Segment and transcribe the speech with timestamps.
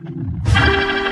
[0.00, 1.07] A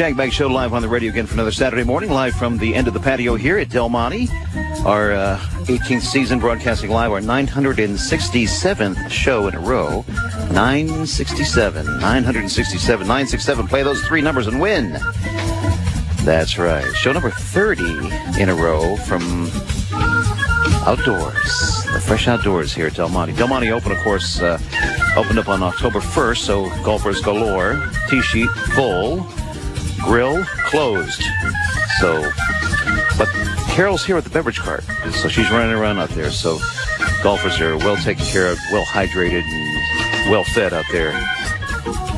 [0.00, 2.88] Shagbag Show live on the radio again for another Saturday morning, live from the end
[2.88, 4.30] of the patio here at Del Monte.
[4.86, 5.36] Our uh,
[5.66, 10.02] 18th season broadcasting live, our 967th show in a row.
[10.52, 13.68] 967, 967, 967.
[13.68, 14.92] Play those three numbers and win.
[16.24, 16.90] That's right.
[16.94, 17.82] Show number 30
[18.40, 19.50] in a row from
[20.86, 23.34] outdoors, the fresh outdoors here at Del Monte.
[23.34, 24.58] Del Monte Open, of course, uh,
[25.14, 27.86] opened up on October 1st, so golfers galore.
[28.08, 29.28] Tee sheet full
[30.04, 31.22] grill closed.
[32.00, 32.30] So,
[33.18, 33.28] but
[33.68, 36.30] Carol's here with the beverage cart, so she's running around out there.
[36.30, 36.58] So,
[37.22, 41.12] golfers are well taken care of, well hydrated, and well fed out there.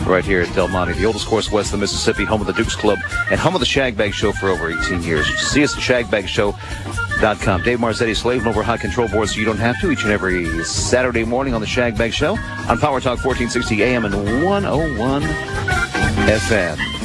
[0.07, 2.53] Right here at Del Monte, the oldest course west of the Mississippi, home of the
[2.53, 2.99] Dukes Club,
[3.31, 5.27] and home of the Shagbag Show for over 18 years.
[5.39, 7.63] See us at shagbagshow.com.
[7.63, 10.65] Dave Marzetti slaving over hot control board so you don't have to each and every
[10.65, 12.37] Saturday morning on the Shagbag Show
[12.69, 17.02] on Power Talk 1460 AM and 101 FM.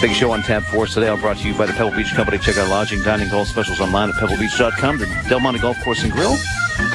[0.00, 1.08] Big show on tab for us today.
[1.08, 2.38] All brought to you by the Pebble Beach Company.
[2.38, 4.98] Check out lodging, dining, golf specials online at pebblebeach.com.
[4.98, 6.36] The Del Monte Golf Course and Grill.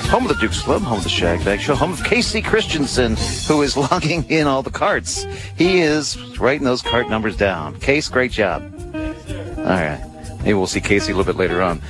[0.09, 3.16] Home of the Dukes Club, home of the Shagbag Show, home of Casey Christensen,
[3.47, 5.23] who is logging in all the carts.
[5.56, 7.80] He is writing those cart numbers down.
[7.80, 8.61] Case, great job.
[8.94, 10.03] All right.
[10.39, 11.81] Maybe we'll see Casey a little bit later on.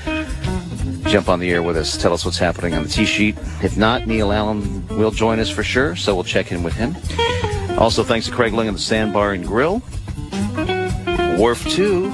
[1.03, 1.97] Jump on the air with us.
[1.97, 3.35] Tell us what's happening on the tee sheet.
[3.63, 6.95] If not, Neil Allen will join us for sure, so we'll check in with him.
[7.79, 9.81] Also, thanks to Craig Ling and the Sandbar and Grill.
[11.39, 12.09] Wharf 2.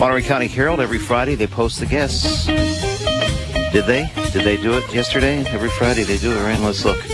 [0.00, 2.46] Monterey County Herald, every Friday, they post the guests.
[2.46, 4.10] Did they?
[4.32, 5.44] Did they do it yesterday?
[5.48, 6.58] Every Friday they do it, right?
[6.58, 7.04] Let's look.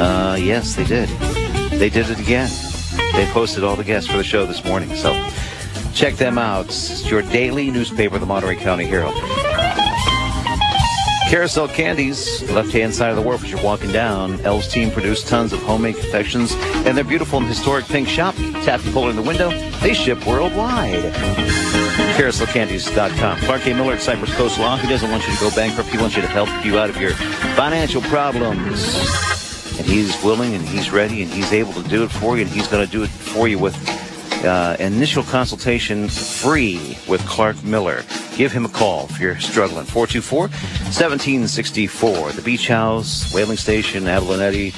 [0.00, 1.08] Uh, yes, they did.
[1.78, 2.50] They did it again.
[3.12, 4.94] They posted all the guests for the show this morning.
[4.96, 5.12] So
[5.92, 6.66] check them out.
[6.66, 9.14] It's your daily newspaper, the Monterey County Herald.
[11.28, 14.40] Carousel Candies, left hand side of the wharf as you're walking down.
[14.42, 16.52] Elle's team produced tons of homemade confections,
[16.86, 18.34] and their beautiful and historic pink shop.
[18.64, 19.50] Tap the pull in the window.
[19.80, 21.12] They ship worldwide.
[22.14, 23.38] CarouselCandies.com.
[23.40, 23.74] Clark A.
[23.74, 24.76] Miller at Cypress Coast Law.
[24.76, 25.90] He doesn't want you to go bankrupt.
[25.90, 27.10] He wants you to help you out of your
[27.56, 29.35] financial problems.
[29.78, 32.50] And he's willing and he's ready and he's able to do it for you and
[32.50, 33.74] he's going to do it for you with
[34.44, 38.02] uh, initial consultation free with Clark Miller.
[38.36, 39.86] Give him a call if you're struggling.
[39.86, 42.32] 424-1764.
[42.32, 44.72] The Beach House, Whaling Station, Abalonetti.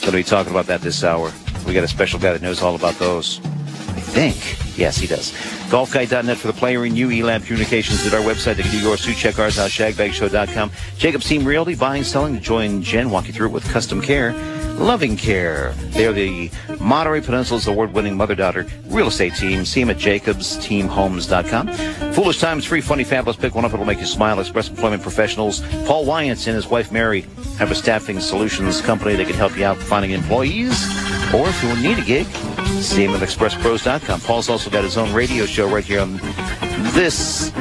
[0.00, 1.30] Going to be talking about that this hour.
[1.66, 3.38] We got a special guy that knows all about those.
[3.38, 4.61] I think.
[4.76, 5.32] Yes, he does.
[5.70, 7.10] GolfGuide.net for the player in you.
[7.10, 8.56] Elam Communications at our website.
[8.56, 9.14] They can do yours too.
[9.14, 9.70] Check ours out.
[9.70, 10.70] ShagBagShow.com.
[10.96, 11.74] Jacob's Team Realty.
[11.74, 12.40] Buying, selling.
[12.40, 13.10] Join Jen.
[13.10, 14.32] Walk you through it with custom care.
[14.78, 15.72] Loving Care.
[15.90, 16.50] They're the
[16.80, 19.64] Monterey Peninsula's award-winning mother-daughter real estate team.
[19.64, 22.12] See them at jacobsteamhomes.com.
[22.14, 23.36] Foolish Times, free, funny, fabulous.
[23.36, 23.72] Pick one up.
[23.72, 24.40] It'll make you smile.
[24.40, 25.60] Express Employment Professionals.
[25.86, 27.26] Paul Wyants and his wife Mary
[27.58, 30.72] have a staffing solutions company that can help you out finding employees.
[31.32, 32.26] Or if you need a gig,
[32.82, 34.20] see him at expresspros.com.
[34.20, 36.18] Paul's also got his own radio show right here on
[36.92, 37.52] this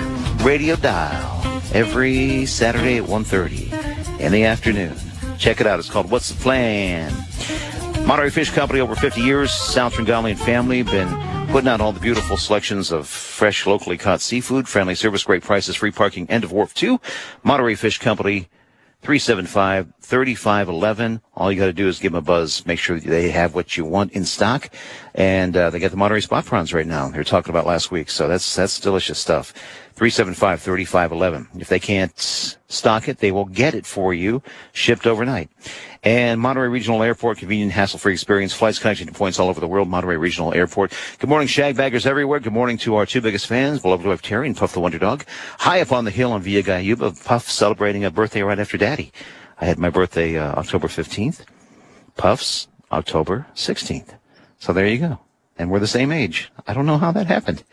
[0.42, 4.96] radio dial every Saturday at 1.30 in the afternoon.
[5.38, 5.80] Check it out.
[5.80, 7.12] It's called What's the Plan?
[8.06, 9.54] Monterey Fish Company, over 50 years.
[9.54, 11.08] Sal Tringali and family been
[11.52, 15.76] putting out all the beautiful selections of fresh, locally caught seafood, friendly service, great prices,
[15.76, 17.00] free parking, end of wharf 2.
[17.44, 18.50] Monterey Fish Company,
[19.04, 21.22] 375-3511.
[21.36, 22.66] All you got to do is give them a buzz.
[22.66, 24.70] Make sure they have what you want in stock.
[25.16, 27.10] And uh, they got the Monterey spot prawns right now.
[27.10, 28.10] They were talking about last week.
[28.10, 29.54] So that's that's delicious stuff.
[29.96, 31.62] 375-3511.
[31.62, 34.42] If they can't stock it, they will get it for you,
[34.74, 35.50] shipped overnight.
[36.04, 39.88] And Monterey Regional Airport, convenient, hassle-free experience, flights connecting to points all over the world,
[39.88, 40.94] Monterey Regional Airport.
[41.20, 42.40] Good morning, shagbaggers everywhere.
[42.40, 45.26] Good morning to our two biggest fans, beloved wife Terry and Puff the Wonder Dog.
[45.60, 49.12] High up on the hill on Via Guyuba, Puff celebrating a birthday right after Daddy.
[49.60, 51.46] I had my birthday uh, October 15th.
[52.18, 54.18] Puff's October 16th.
[54.60, 55.20] So there you go.
[55.58, 56.52] And we're the same age.
[56.66, 57.64] I don't know how that happened.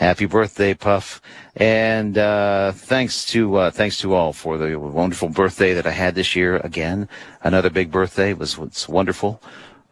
[0.00, 1.20] Happy birthday, Puff!
[1.54, 6.14] And uh, thanks to uh, thanks to all for the wonderful birthday that I had
[6.14, 6.56] this year.
[6.56, 7.06] Again,
[7.42, 8.32] another big birthday.
[8.32, 9.42] Was was wonderful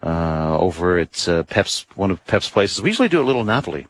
[0.03, 2.81] uh, over at uh, Pep's one of Pep's places.
[2.81, 3.87] We usually do a little Napoli,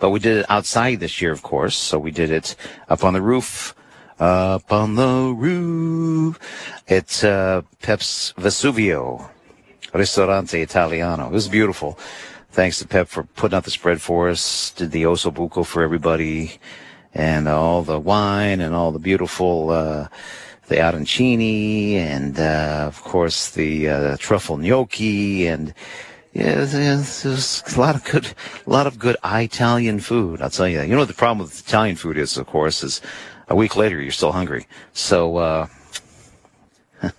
[0.00, 1.76] but we did it outside this year, of course.
[1.76, 2.56] So we did it
[2.88, 3.76] up on the roof.
[4.18, 6.36] Up on the roof.
[6.88, 9.30] It's uh, Pep's Vesuvio
[9.94, 11.28] Ristorante Italiano.
[11.28, 11.96] It was beautiful.
[12.52, 14.70] Thanks to Pep for putting out the spread for us.
[14.72, 16.58] Did the osso buco for everybody,
[17.14, 20.08] and all the wine and all the beautiful uh,
[20.66, 25.72] the arancini, and uh, of course the uh, truffle gnocchi, and
[26.32, 28.26] yeah, there's, a lot of good,
[28.66, 30.42] a lot of good Italian food.
[30.42, 30.80] I'll tell you.
[30.82, 33.00] You know what the problem with Italian food is, of course, is
[33.48, 34.66] a week later you're still hungry.
[34.92, 35.36] So.
[35.36, 35.66] Uh,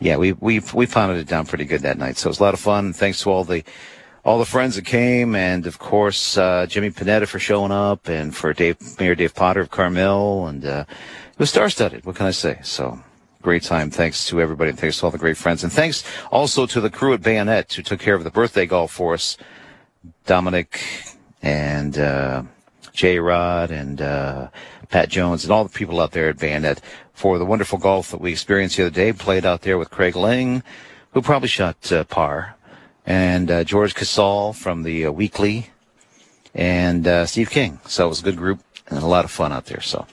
[0.00, 2.16] yeah, we we we pounded it down pretty good that night.
[2.16, 2.92] So it was a lot of fun.
[2.94, 3.64] Thanks to all the
[4.24, 8.34] all the friends that came, and of course uh, Jimmy Panetta for showing up, and
[8.34, 10.84] for Dave Mayor Dave Potter of Carmel, and uh,
[11.32, 12.06] it was star-studded.
[12.06, 12.60] What can I say?
[12.62, 13.00] So
[13.42, 13.90] great time.
[13.90, 17.14] Thanks to everybody, thanks to all the great friends, and thanks also to the crew
[17.14, 19.36] at Bayonet who took care of the birthday golf for us,
[20.26, 20.80] Dominic
[21.42, 22.44] and uh,
[22.92, 24.48] J Rod and uh,
[24.88, 26.80] Pat Jones, and all the people out there at Bayonet
[27.12, 29.12] for the wonderful golf that we experienced the other day.
[29.12, 30.62] Played out there with Craig Lang,
[31.10, 32.54] who probably shot uh, par
[33.06, 35.70] and uh, George Casal from the uh, Weekly,
[36.54, 37.80] and uh, Steve King.
[37.86, 39.80] So it was a good group and a lot of fun out there.
[39.80, 40.06] So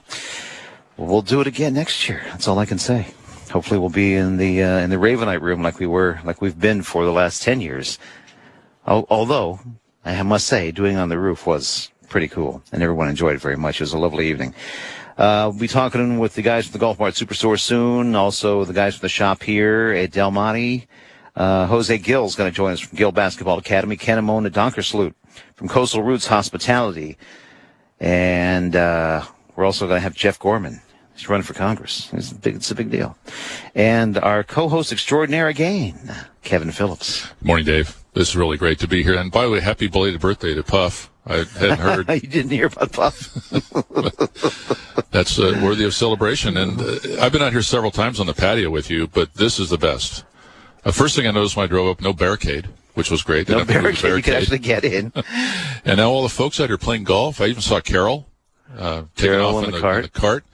[0.96, 2.22] we'll do it again next year.
[2.26, 3.08] That's all I can say.
[3.50, 6.58] Hopefully, we'll be in the uh, in the Ravenite room like we were, like we've
[6.58, 7.98] been for the last ten years.
[8.86, 9.60] Although
[10.04, 13.56] I must say, doing on the roof was pretty cool, and everyone enjoyed it very
[13.56, 13.80] much.
[13.80, 14.54] It was a lovely evening.
[15.18, 18.14] Uh, we'll be talking with the guys from the Golf Mart Superstore soon.
[18.14, 20.86] Also, the guys from the shop here at Del Monte.
[21.36, 23.96] Uh, Jose Gill is going to join us from Gill Basketball Academy.
[23.96, 25.14] Ken Amon, the Donkersloot
[25.54, 27.16] from Coastal Roots Hospitality.
[27.98, 29.24] And uh,
[29.56, 30.80] we're also going to have Jeff Gorman.
[31.14, 32.08] He's running for Congress.
[32.12, 33.16] It's a big, it's a big deal.
[33.74, 35.98] And our co-host extraordinaire again,
[36.42, 37.28] Kevin Phillips.
[37.42, 37.96] Morning, Dave.
[38.14, 39.14] This is really great to be here.
[39.14, 41.10] And by the way, happy belated birthday to Puff.
[41.26, 42.08] I hadn't heard.
[42.08, 43.50] you didn't hear about Puff.
[45.10, 46.56] That's uh, worthy of celebration.
[46.56, 49.60] And uh, I've been out here several times on the patio with you, but this
[49.60, 50.24] is the best.
[50.82, 53.48] The first thing I noticed when I drove up, no barricade, which was great.
[53.48, 55.12] No barricade, barricade, you could actually get in.
[55.84, 57.40] and now all the folks out here playing golf.
[57.40, 58.26] I even saw Carol
[58.76, 59.96] uh, taking Carol off in the, the, cart.
[59.96, 60.44] in the cart.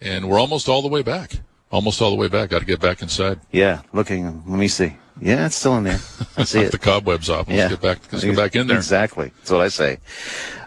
[0.00, 1.40] And we're almost all the way back.
[1.70, 2.50] Almost all the way back.
[2.50, 3.40] Got to get back inside.
[3.50, 4.42] Yeah, looking.
[4.46, 4.96] Let me see.
[5.20, 5.98] Yeah, it's still in there.
[6.36, 6.72] I see it.
[6.72, 7.48] the cobwebs off.
[7.48, 7.68] Let's Yeah.
[7.68, 7.98] get back.
[8.12, 8.76] Let's get back in there.
[8.76, 9.32] Exactly.
[9.38, 9.98] That's what I say.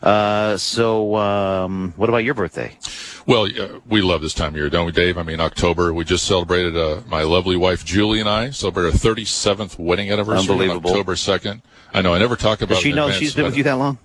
[0.03, 2.77] Uh, so, um, what about your birthday?
[3.25, 5.17] Well, uh, we love this time of year, don't we, Dave?
[5.17, 5.93] I mean, October.
[5.93, 6.75] We just celebrated.
[6.75, 10.51] Uh, my lovely wife Julie and I celebrated our 37th wedding anniversary.
[10.51, 10.89] Unbelievable.
[10.91, 11.61] On October 2nd.
[11.93, 12.13] I know.
[12.13, 12.75] I never talk about.
[12.75, 13.97] Does she know advance, she's been with you that long?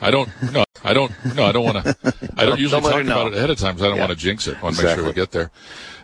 [0.00, 0.28] I don't.
[0.52, 1.10] No, I don't.
[1.34, 1.96] No, I don't want to.
[2.36, 3.20] I don't usually Don't talk know.
[3.22, 4.06] about it ahead of time because I don't Yeah.
[4.06, 4.58] want to jinx it.
[4.58, 5.50] I want to make sure we get there.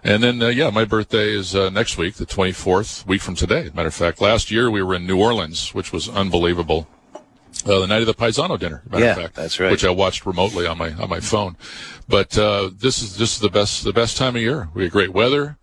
[0.02, 3.70] And then, uh, yeah, my birthday is uh, next week, the 24th, week from today.
[3.74, 6.88] Matter of fact, last year we were in New Orleans, which was unbelievable.
[7.66, 9.70] Uh, the night of the Paisano dinner, matter Yeah, of fact, that's right.
[9.70, 11.56] Which I watched remotely on my on my phone.
[12.08, 14.70] But uh, this is this is the best the best time of year.
[14.72, 15.58] We have great weather,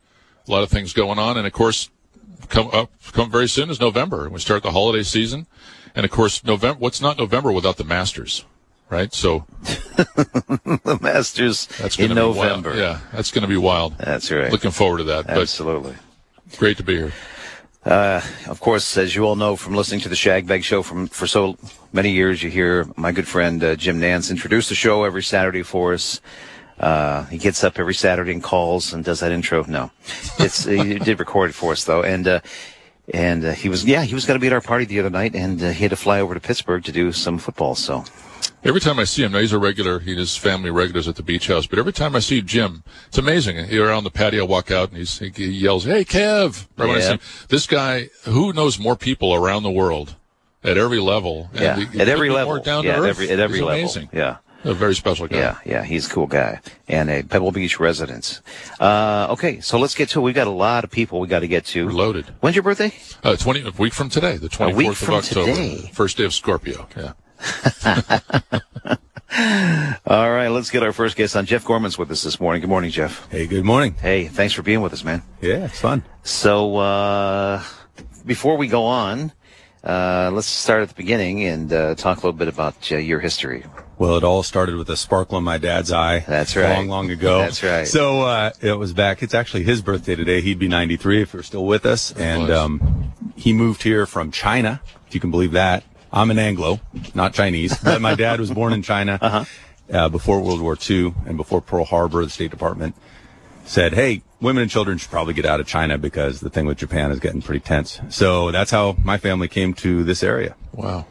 [0.48, 1.90] a lot of things going on, and of course,
[2.50, 5.48] come up come very soon is November, we start the holiday season.
[5.96, 6.78] And of course, November.
[6.78, 8.46] What's not November without the Masters,
[8.90, 9.14] right?
[9.14, 12.70] So the Masters that's in November.
[12.70, 12.80] Wild.
[12.80, 13.98] Yeah, that's going to be wild.
[13.98, 14.52] That's right.
[14.52, 15.30] Looking forward to that.
[15.30, 15.96] Absolutely.
[16.58, 17.14] great to be here.
[17.86, 21.26] Uh, of course, as you all know from listening to the Shagbag Show from for
[21.26, 21.58] so
[21.94, 25.64] many years, you hear my good friend uh, Jim Nantz introduce the show every Saturday
[25.64, 26.20] for us.
[26.80, 29.64] Uh, he gets up every Saturday and calls and does that intro.
[29.64, 29.90] No,
[30.38, 32.40] it's he did record it for us though, and uh,
[33.14, 35.10] and uh, he was yeah he was going to be at our party the other
[35.10, 37.74] night, and uh, he had to fly over to Pittsburgh to do some football.
[37.74, 38.04] So
[38.64, 40.00] Every time I see him, now he's a regular.
[40.00, 41.66] He and his family regulars at the beach house.
[41.68, 43.70] But every time I see Jim, it's amazing.
[43.70, 47.00] You're on the patio, walk out, and he's, he yells, "Hey, Kev!" Right when I
[47.00, 47.06] Yeah.
[47.06, 47.20] see him.
[47.50, 50.16] This guy, who knows more people around the world
[50.64, 51.50] at every level?
[51.54, 53.06] yeah, at every level, yeah, to at earth.
[53.08, 54.10] every at every He's level, amazing.
[54.12, 54.38] yeah.
[54.64, 55.38] A very special guy.
[55.38, 58.42] Yeah, yeah, he's a cool guy and a Pebble Beach resident.
[58.82, 60.24] Uh, okay, so let's get to it.
[60.24, 61.86] We've got a lot of people we got to get to.
[61.86, 62.26] We're loaded.
[62.42, 62.92] When's your birthday?
[63.24, 65.90] Uh, Twenty a week from today, the twenty week fourth of October, today.
[65.94, 66.88] first day of Scorpio.
[66.98, 67.14] Yeah.
[70.08, 71.46] All right, let's get our first guest on.
[71.46, 72.62] Jeff Gorman's with us this morning.
[72.62, 73.30] Good morning, Jeff.
[73.30, 73.96] Hey, good morning.
[73.96, 75.22] Hey, thanks for being with us, man.
[75.42, 76.04] Yeah, it's fun.
[76.24, 77.64] So, uh,
[78.26, 79.34] before we go on,
[79.84, 83.20] uh, let's start at the beginning and uh, talk a little bit about uh, your
[83.20, 83.64] history.
[83.98, 86.20] Well, it all started with a sparkle in my dad's eye.
[86.20, 86.76] That's right.
[86.76, 87.40] Long, long ago.
[87.40, 87.88] That's right.
[87.88, 89.24] So uh, it was back.
[89.24, 90.42] It's actually his birthday today.
[90.42, 92.12] He'd be 93 if he were still with us.
[92.14, 95.84] And um, he moved here from China, if you can believe that.
[96.18, 96.80] I'm an Anglo,
[97.14, 99.46] not Chinese, but my dad was born in China
[99.94, 102.24] uh before World War II and before Pearl Harbor.
[102.26, 102.96] The State Department
[103.66, 106.80] said, "Hey, women and children should probably get out of China because the thing with
[106.80, 110.56] Japan is getting pretty tense." So that's how my family came to this area.
[110.74, 111.06] Wow.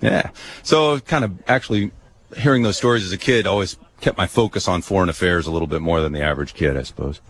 [0.00, 0.30] Yeah.
[0.62, 1.90] So kind of actually
[2.36, 5.66] hearing those stories as a kid always kept my focus on foreign affairs a little
[5.66, 7.20] bit more than the average kid, I suppose.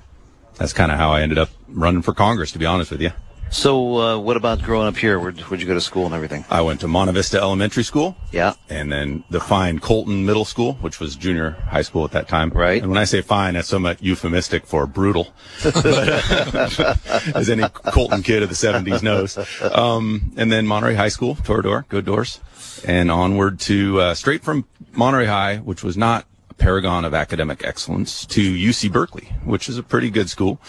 [0.56, 3.12] That's kind of how I ended up running for Congress, to be honest with you.
[3.50, 5.18] So, uh, what about growing up here?
[5.20, 6.44] Where'd, where'd you go to school and everything?
[6.50, 8.16] I went to Monte Vista Elementary School.
[8.32, 8.54] Yeah.
[8.68, 12.50] And then the fine Colton Middle School, which was junior high school at that time.
[12.50, 12.82] Right.
[12.82, 15.28] And when I say fine, that's somewhat euphemistic for brutal.
[15.64, 16.94] uh,
[17.34, 19.38] as any Colton kid of the 70s knows.
[19.62, 22.40] Um, and then Monterey High School, Toreador, good doors.
[22.86, 26.26] And onward to, uh, straight from Monterey High, which was not
[26.58, 30.60] paragon of academic excellence, to UC Berkeley, which is a pretty good school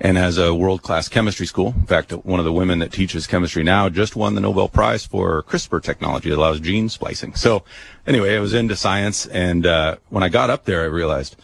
[0.00, 1.74] and has a world-class chemistry school.
[1.78, 5.04] In fact, one of the women that teaches chemistry now just won the Nobel Prize
[5.04, 7.34] for CRISPR technology that allows gene splicing.
[7.34, 7.64] So
[8.06, 9.26] anyway, I was into science.
[9.26, 11.36] And, uh, when I got up there, I realized,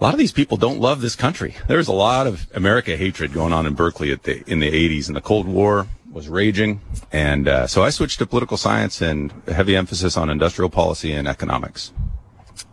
[0.00, 1.56] a lot of these people don't love this country.
[1.66, 5.08] There's a lot of America hatred going on in Berkeley at the, in the 80s,
[5.08, 6.80] and the Cold War was raging.
[7.10, 11.26] And uh, so I switched to political science and heavy emphasis on industrial policy and
[11.26, 11.92] economics.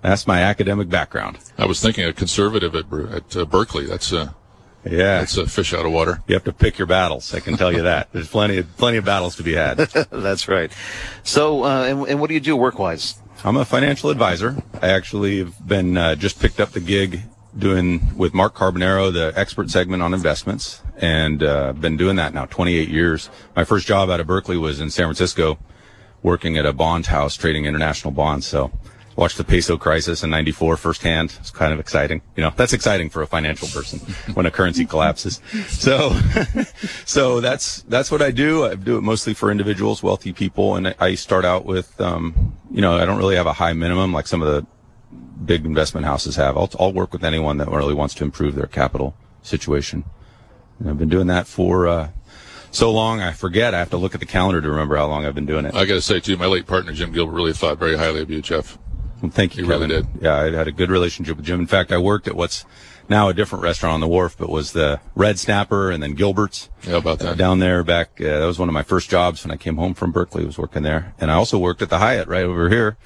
[0.05, 1.39] That's my academic background.
[1.57, 3.87] I was thinking a conservative at, at uh, Berkeley.
[3.87, 4.33] That's uh,
[4.83, 6.21] Yeah, that's a fish out of water.
[6.27, 7.33] you have to pick your battles.
[7.33, 8.09] I can tell you that.
[8.13, 9.77] There's plenty of plenty of battles to be had.
[10.11, 10.71] That's right.
[11.23, 13.15] So, uh, and, and what do you do work-wise?
[13.43, 14.61] I'm a financial advisor.
[14.79, 17.21] I actually have been uh, just picked up the gig
[17.57, 22.45] doing with Mark Carbonaro the expert segment on investments, and uh, been doing that now
[22.45, 23.31] 28 years.
[23.55, 25.57] My first job out of Berkeley was in San Francisco,
[26.21, 28.45] working at a bond house trading international bonds.
[28.45, 28.71] So.
[29.15, 31.37] Watched the peso crisis in 94 firsthand.
[31.39, 32.21] It's kind of exciting.
[32.35, 33.99] You know, that's exciting for a financial person
[34.33, 35.41] when a currency collapses.
[35.67, 36.19] So,
[37.05, 38.65] so that's, that's what I do.
[38.65, 40.75] I do it mostly for individuals, wealthy people.
[40.75, 44.11] And I start out with, um, you know, I don't really have a high minimum
[44.11, 44.67] like some of the
[45.45, 46.57] big investment houses have.
[46.57, 50.03] I'll, I'll work with anyone that really wants to improve their capital situation.
[50.79, 52.09] And I've been doing that for, uh,
[52.75, 53.73] so long I forget.
[53.73, 55.73] I have to look at the calendar to remember how long I've been doing it.
[55.73, 58.29] I got to say too, my late partner Jim Gilbert really thought very highly of
[58.29, 58.77] you, Jeff.
[59.25, 60.05] Well, thank you, You really Kevin.
[60.13, 60.23] did.
[60.23, 61.59] Yeah, I had a good relationship with Jim.
[61.59, 62.65] In fact, I worked at what's
[63.09, 66.69] now a different restaurant on the wharf, but was the Red Snapper and then Gilbert's
[66.87, 67.37] Yeah, about uh, that.
[67.37, 68.19] down there back.
[68.19, 70.43] Uh, that was one of my first jobs when I came home from Berkeley.
[70.43, 72.97] I was working there, and I also worked at the Hyatt right over here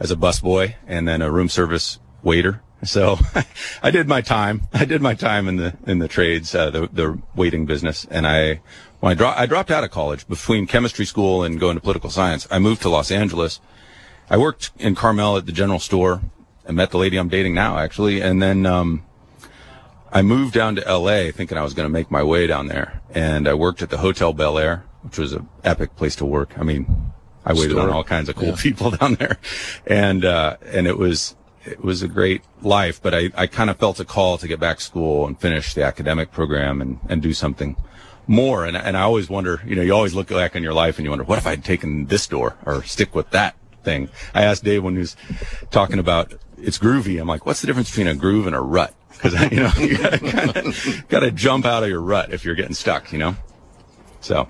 [0.00, 2.62] as a busboy and then a room service waiter.
[2.84, 3.18] So
[3.82, 4.62] I did my time.
[4.74, 8.26] I did my time in the in the trades, uh, the the waiting business, and
[8.26, 8.60] I
[9.00, 12.10] when I, dro- I dropped out of college between chemistry school and going to political
[12.10, 12.46] science.
[12.50, 13.60] I moved to Los Angeles.
[14.28, 16.22] I worked in Carmel at the general store.
[16.68, 19.04] I met the lady I'm dating now, actually, and then um,
[20.12, 21.30] I moved down to L.A.
[21.30, 23.98] thinking I was going to make my way down there, and I worked at the
[23.98, 26.58] Hotel Bel Air, which was an epic place to work.
[26.58, 27.12] I mean,
[27.44, 27.82] I waited Store.
[27.82, 28.56] on all kinds of cool Yeah.
[28.58, 29.38] people down there,
[29.86, 33.00] and uh, and it was it was a great life.
[33.00, 35.72] But I I kind of felt a call to get back to school and finish
[35.72, 37.76] the academic program and and do something
[38.26, 38.64] more.
[38.64, 41.04] And and I always wonder, you know, you always look back on your life and
[41.04, 43.54] you wonder, what if I'd taken this door or stick with that
[43.86, 44.10] thing?
[44.34, 45.16] I asked Dave when he was
[45.70, 47.18] talking about it's groovy.
[47.18, 48.94] I'm like, what's the difference between a groove and a rut?
[49.10, 53.12] Because you know you gotta gotta jump out of your rut if you're getting stuck.
[53.12, 53.36] You know.
[54.20, 54.48] So,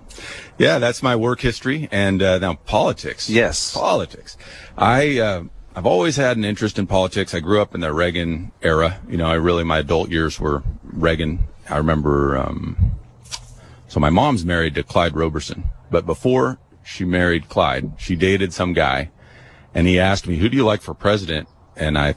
[0.56, 3.28] yeah, that's my work history and uh, now politics.
[3.28, 3.74] Yes.
[3.74, 4.38] politics.
[4.76, 7.34] I uh, I've always had an interest in politics.
[7.34, 8.98] I grew up in the Reagan era.
[9.06, 11.40] You know, I really my adult years were Reagan.
[11.68, 12.38] I remember.
[12.38, 12.92] Um,
[13.88, 18.72] so my mom's married to Clyde Roberson, but before she married Clyde, she dated some
[18.72, 19.10] guy,
[19.76, 22.16] and he asked me, "Who do you like for president?" And I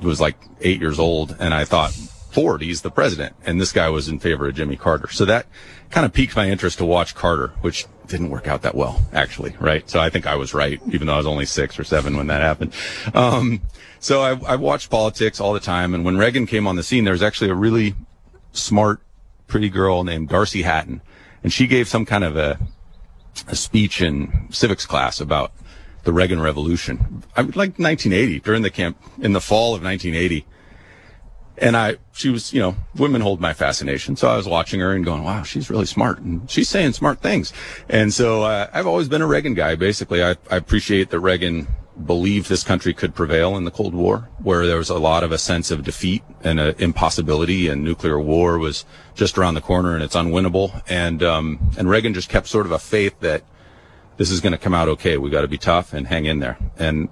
[0.00, 1.92] was like eight years old, and I thought
[2.30, 5.08] Ford, he's the president, and this guy was in favor of Jimmy Carter.
[5.08, 5.46] So that
[5.90, 9.56] kind of piqued my interest to watch Carter, which didn't work out that well, actually,
[9.58, 9.88] right?
[9.88, 12.28] So I think I was right, even though I was only six or seven when
[12.28, 12.74] that happened.
[13.14, 13.62] Um,
[13.98, 17.04] so I, I watched politics all the time, and when Reagan came on the scene,
[17.04, 17.94] there was actually a really
[18.52, 19.00] smart,
[19.46, 21.00] pretty girl named Darcy Hatton,
[21.42, 22.58] and she gave some kind of a
[23.48, 25.52] a speech in civics class about
[26.04, 27.22] the Reagan Revolution.
[27.36, 30.46] I mean, like 1980 during the camp in the fall of 1980.
[31.58, 34.16] And I, she was, you know, women hold my fascination.
[34.16, 37.20] So I was watching her and going, wow, she's really smart and she's saying smart
[37.20, 37.52] things.
[37.88, 39.74] And so, uh, I've always been a Reagan guy.
[39.74, 41.68] Basically, I, I appreciate that Reagan
[42.06, 45.32] believed this country could prevail in the Cold War, where there was a lot of
[45.32, 49.94] a sense of defeat and an impossibility and nuclear war was just around the corner
[49.94, 50.82] and it's unwinnable.
[50.88, 53.42] And, um, and Reagan just kept sort of a faith that
[54.20, 55.16] this is going to come out okay.
[55.16, 56.58] We got to be tough and hang in there.
[56.78, 57.08] And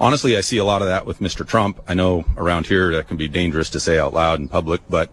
[0.00, 1.46] honestly, I see a lot of that with Mr.
[1.46, 1.80] Trump.
[1.86, 5.08] I know around here that can be dangerous to say out loud in public, but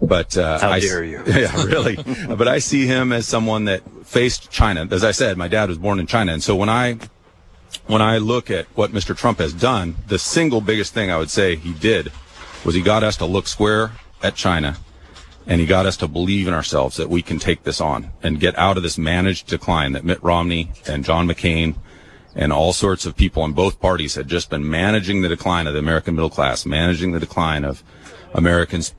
[0.00, 1.22] But uh, How I, dare you.
[1.26, 1.94] Yeah, really.
[2.36, 4.88] but I see him as someone that faced China.
[4.90, 6.98] As I said, my dad was born in China, and so when I
[7.86, 9.16] when I look at what Mr.
[9.16, 12.10] Trump has done, the single biggest thing I would say he did
[12.64, 14.78] was he got us to look square at China
[15.46, 18.40] and he got us to believe in ourselves that we can take this on and
[18.40, 21.76] get out of this managed decline that Mitt Romney and John McCain
[22.34, 25.74] and all sorts of people in both parties had just been managing the decline of
[25.74, 27.82] the American middle class, managing the decline of
[28.32, 28.94] Americans'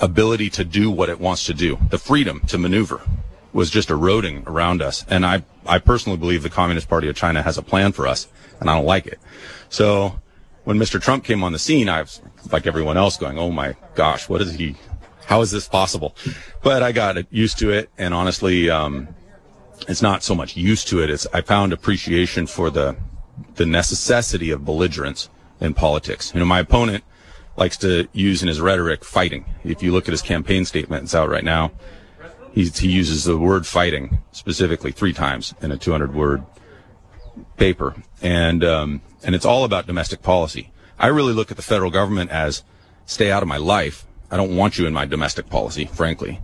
[0.00, 3.00] ability to do what it wants to do, the freedom to maneuver
[3.52, 5.04] was just eroding around us.
[5.08, 8.26] And I, I personally believe the Communist Party of China has a plan for us,
[8.60, 9.20] and I don't like it.
[9.68, 10.20] So
[10.64, 11.00] when Mr.
[11.00, 12.20] Trump came on the scene, I was
[12.50, 14.76] like everyone else going, oh my gosh, what is he,
[15.26, 16.14] how is this possible?
[16.62, 19.08] But I got used to it, and honestly, um,
[19.88, 21.10] it's not so much used to it.
[21.10, 22.96] It's I found appreciation for the
[23.54, 25.28] the necessity of belligerence
[25.60, 26.32] in politics.
[26.34, 27.04] You know, my opponent
[27.56, 29.44] likes to use in his rhetoric fighting.
[29.64, 31.72] If you look at his campaign statement, it's out right now.
[32.52, 36.44] He, he uses the word fighting specifically three times in a 200 word
[37.56, 40.70] paper, and um, and it's all about domestic policy.
[40.98, 42.62] I really look at the federal government as
[43.06, 44.06] stay out of my life.
[44.32, 46.40] I don't want you in my domestic policy, frankly.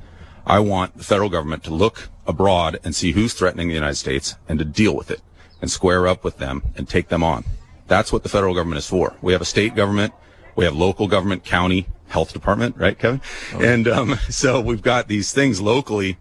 [0.47, 4.37] I want the federal government to look abroad and see who's threatening the United States
[4.47, 5.23] and to deal with it
[5.63, 7.45] and square up with them and take them on.
[7.87, 9.17] That's what the federal government is for.
[9.23, 10.13] We have a state government.
[10.55, 13.23] We have local government, county, health department, right, Kevin?
[13.55, 13.63] Oh.
[13.63, 16.19] And um, so we've got these things locally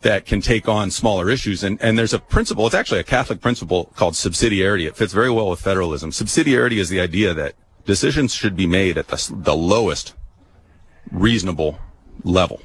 [0.00, 1.62] that can take on smaller issues.
[1.62, 4.86] And, and there's a principle, it's actually a Catholic principle called subsidiarity.
[4.86, 6.10] It fits very well with federalism.
[6.10, 10.14] Subsidiarity is the idea that decisions should be made at the, the lowest
[11.12, 11.78] reasonable
[12.24, 12.60] level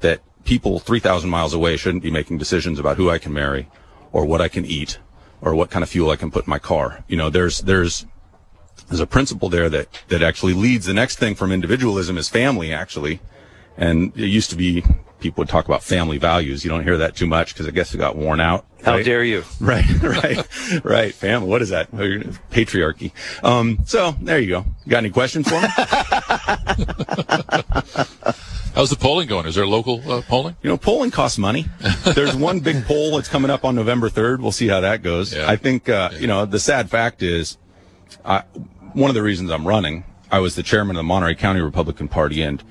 [0.00, 3.68] that people 3,000 miles away shouldn't be making decisions about who I can marry
[4.12, 4.98] or what I can eat
[5.40, 7.04] or what kind of fuel I can put in my car.
[7.08, 8.06] You know, there's, there's,
[8.88, 10.86] there's a principle there that, that actually leads.
[10.86, 13.20] The next thing from individualism is family, actually.
[13.76, 14.84] And it used to be
[15.20, 16.64] people would talk about family values.
[16.64, 18.66] You don't hear that too much because I guess it got worn out.
[18.84, 19.04] How right?
[19.04, 19.44] dare you?
[19.60, 21.14] Right, right, right.
[21.14, 21.48] Family.
[21.48, 21.90] What is that?
[21.92, 23.12] Patriarchy.
[23.44, 24.64] Um, so there you go.
[24.88, 25.68] got any questions for me?
[28.74, 29.46] How's the polling going?
[29.46, 30.56] Is there local uh, polling?
[30.62, 31.66] You know, polling costs money.
[32.14, 34.40] There's one big poll that's coming up on November 3rd.
[34.40, 35.34] We'll see how that goes.
[35.34, 35.50] Yeah.
[35.50, 36.18] I think, uh, yeah.
[36.18, 37.58] you know, the sad fact is,
[38.24, 38.40] I,
[38.92, 42.08] one of the reasons I'm running, I was the chairman of the Monterey County Republican
[42.08, 42.62] Party, and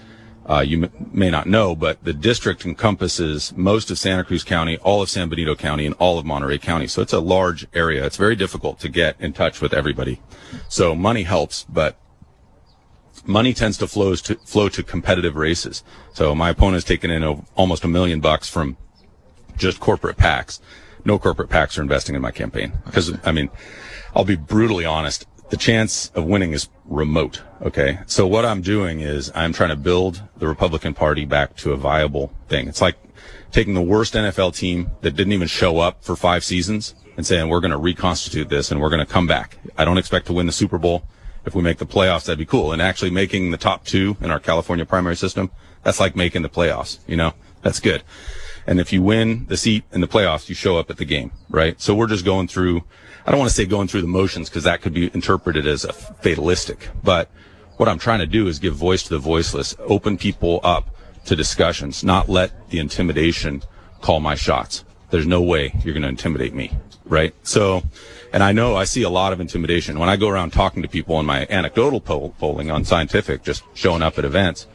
[0.50, 4.78] uh, you m- may not know, but the district encompasses most of Santa Cruz County,
[4.78, 6.88] all of San Benito County, and all of Monterey County.
[6.88, 8.04] So it's a large area.
[8.06, 10.22] It's very difficult to get in touch with everybody.
[10.68, 11.98] So money helps, but
[13.26, 15.84] money tends to flow to flow to competitive races.
[16.14, 18.78] So my opponent has taken in a, almost a million bucks from
[19.56, 20.60] just corporate PACs.
[21.06, 23.50] No corporate PACs are investing in my campaign because I mean,
[24.16, 25.28] I'll be brutally honest.
[25.50, 27.42] The chance of winning is remote.
[27.62, 28.00] Okay.
[28.06, 31.78] So what I'm doing is I'm trying to build the Republican Party back to a
[31.78, 32.68] viable thing.
[32.68, 32.96] It's like
[33.52, 37.50] taking the worst NFL team that didn't even show up for five seasons and saying,
[37.50, 39.58] we're going to reconstitute this and we're going to come back.
[39.78, 41.04] I don't expect to win the Super Bowl
[41.46, 42.72] if we make the playoffs, that'd be cool.
[42.72, 45.50] And actually making the top two in our California primary system,
[45.84, 47.34] that's like making the playoffs, you know?
[47.62, 48.04] That's good.
[48.68, 51.32] And if you win the seat in the playoffs, you show up at the game,
[51.50, 51.80] right?
[51.82, 52.84] So we're just going through,
[53.30, 55.86] I don't want to say going through the motions because that could be interpreted as
[55.86, 57.30] a fatalistic, but
[57.78, 61.36] what I'm trying to do is give voice to the voiceless, open people up to
[61.36, 63.62] discussions, not let the intimidation
[64.02, 64.84] call my shots.
[65.12, 66.72] There's no way you're going to intimidate me,
[67.06, 67.36] right?
[67.44, 67.84] So,
[68.34, 70.90] and I know I see a lot of intimidation when I go around talking to
[70.90, 74.66] people in my anecdotal poll, polling on scientific, just showing up at events.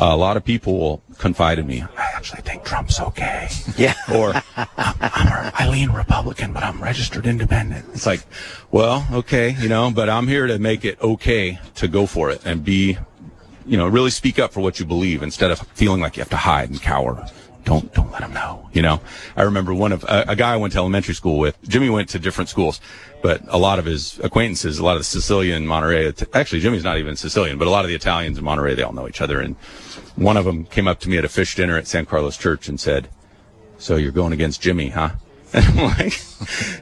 [0.00, 1.82] Uh, a lot of people will confide in me.
[1.82, 3.48] I actually think Trump's okay.
[3.76, 3.94] Yeah.
[4.14, 7.86] or I'm, I'm a, I lean Republican, but I'm registered independent.
[7.92, 8.22] It's like,
[8.70, 12.44] well, okay, you know, but I'm here to make it okay to go for it
[12.44, 12.98] and be,
[13.66, 16.30] you know, really speak up for what you believe instead of feeling like you have
[16.30, 17.26] to hide and cower
[17.64, 18.68] don't don't let him know.
[18.72, 19.00] You know,
[19.36, 21.56] I remember one of a, a, guy I went to elementary school with.
[21.68, 22.80] Jimmy went to different schools,
[23.22, 26.12] but a lot of his acquaintances, a lot of the Sicilian Monterey.
[26.32, 28.92] Actually, Jimmy's not even Sicilian, but a lot of the Italians in Monterey, they all
[28.92, 29.40] know each other.
[29.40, 29.56] And
[30.16, 32.68] one of them came up to me at a fish dinner at San Carlos Church
[32.68, 33.08] and said,
[33.78, 35.10] "So you're going against Jimmy, huh?"
[35.54, 36.20] And I'm like,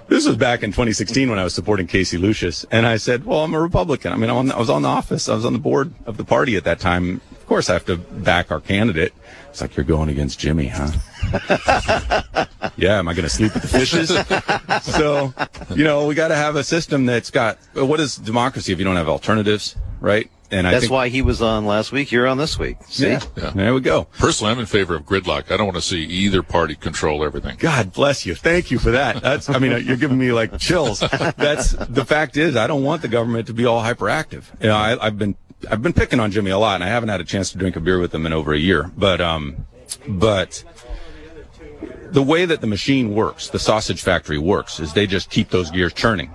[0.09, 2.65] this was back in 2016 when I was supporting Casey Lucius.
[2.71, 4.15] And I said, well, I'm a Republican.
[4.15, 5.29] I mean, I was on the office.
[5.29, 7.21] I was on the board of the party at that time.
[7.33, 9.13] Of course, I have to back our candidate.
[9.53, 10.91] It's like you're going against Jimmy, huh?
[12.79, 14.09] yeah, am I going to sleep with the fishes?
[14.83, 15.35] so,
[15.77, 18.85] you know, we got to have a system that's got what is democracy if you
[18.87, 20.31] don't have alternatives, right?
[20.53, 22.13] And I That's think, why he was on last week.
[22.13, 22.77] You're on this week.
[22.87, 23.09] See?
[23.09, 23.51] Yeah, Yeah.
[23.51, 24.05] there we go.
[24.19, 25.51] Personally, I'm in favor of gridlock.
[25.51, 27.57] I don't want to see either party control everything.
[27.59, 28.35] God bless you.
[28.35, 29.23] Thank you for that.
[29.23, 31.01] That's, I mean, you're giving me like chills.
[31.01, 34.45] That's the fact is, I don't want the government to be all hyperactive.
[34.61, 35.35] You know, I, I've been,
[35.71, 37.77] I've been picking on Jimmy a lot and I haven't had a chance to drink
[37.77, 38.91] a beer with him in over a year.
[38.97, 39.67] But, um,
[40.07, 40.63] but
[42.11, 45.71] the way that the machine works, the sausage factory works, is they just keep those
[45.71, 46.31] gears churning.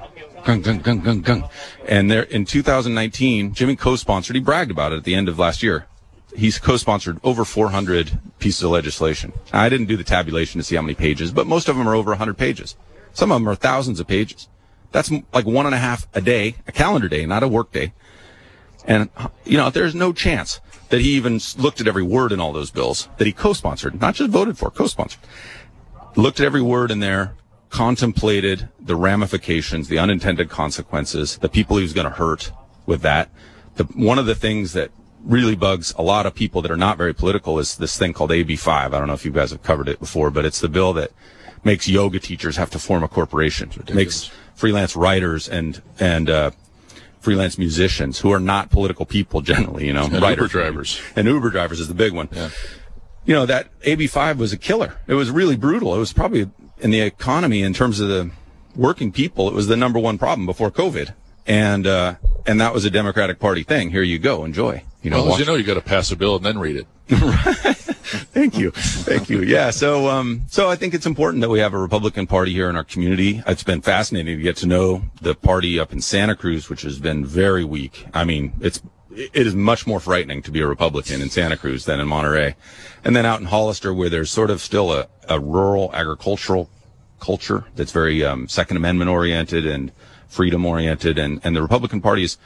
[0.48, 1.50] Gung, gung, gung, gung, gung.
[1.90, 5.62] And there, in 2019, Jimmy co-sponsored, he bragged about it at the end of last
[5.62, 5.88] year.
[6.34, 9.34] He's co-sponsored over 400 pieces of legislation.
[9.52, 11.96] I didn't do the tabulation to see how many pages, but most of them are
[11.96, 12.78] over 100 pages.
[13.12, 14.48] Some of them are thousands of pages.
[14.94, 17.92] That's like one and a half a day, a calendar day, not a work day.
[18.86, 19.10] And,
[19.44, 22.72] you know, there's no chance that he even looked at every word in all those
[22.72, 25.20] bills that he co-sponsored, not just voted for, co-sponsored.
[26.16, 27.36] Looked at every word in there,
[27.70, 32.52] contemplated the ramifications, the unintended consequences, the people he was going to hurt
[32.86, 33.30] with that.
[33.76, 34.92] The, one of the things that
[35.24, 38.32] really bugs a lot of people that are not very political is this thing called
[38.32, 38.68] AB5.
[38.68, 41.12] I don't know if you guys have covered it before, but it's the bill that
[41.64, 43.72] makes yoga teachers have to form a corporation.
[43.94, 46.52] Makes freelance writers and, and, uh,
[47.20, 50.38] freelance musicians who are not political people generally, you know, And writers.
[50.44, 51.02] Uber drivers.
[51.16, 52.30] And Uber drivers is the big one.
[52.32, 52.50] Yeah.
[53.26, 54.98] You know, that AB5 was a killer.
[55.08, 55.94] It was really brutal.
[55.94, 56.50] It was probably
[56.80, 58.32] in the economy in terms of the
[58.76, 61.14] working people, it was the number one problem before COVID.
[61.46, 63.92] And, uh, and that was a Democratic Party thing.
[63.92, 64.44] Here you go.
[64.44, 64.84] Enjoy.
[65.02, 66.76] You know, Well, as you know, you got to pass a bill and then read
[66.76, 66.88] it.
[67.08, 68.72] Thank you.
[68.72, 69.42] Thank you.
[69.44, 69.70] Yeah.
[69.70, 72.76] So, um, so I think it's important that we have a Republican Party here in
[72.76, 73.42] our community.
[73.48, 77.00] It's been fascinating to get to know the party up in Santa Cruz, which has
[77.00, 78.06] been very weak.
[78.14, 78.82] I mean, it's,
[79.18, 82.56] it is much more frightening to be a Republican in Santa Cruz than in Monterey.
[83.04, 86.70] And then out in Hollister, where there's sort of still a, a rural agricultural
[87.20, 89.92] culture that's very, um, Second Amendment oriented and
[90.28, 91.18] freedom oriented.
[91.18, 92.38] And, and the Republican Party is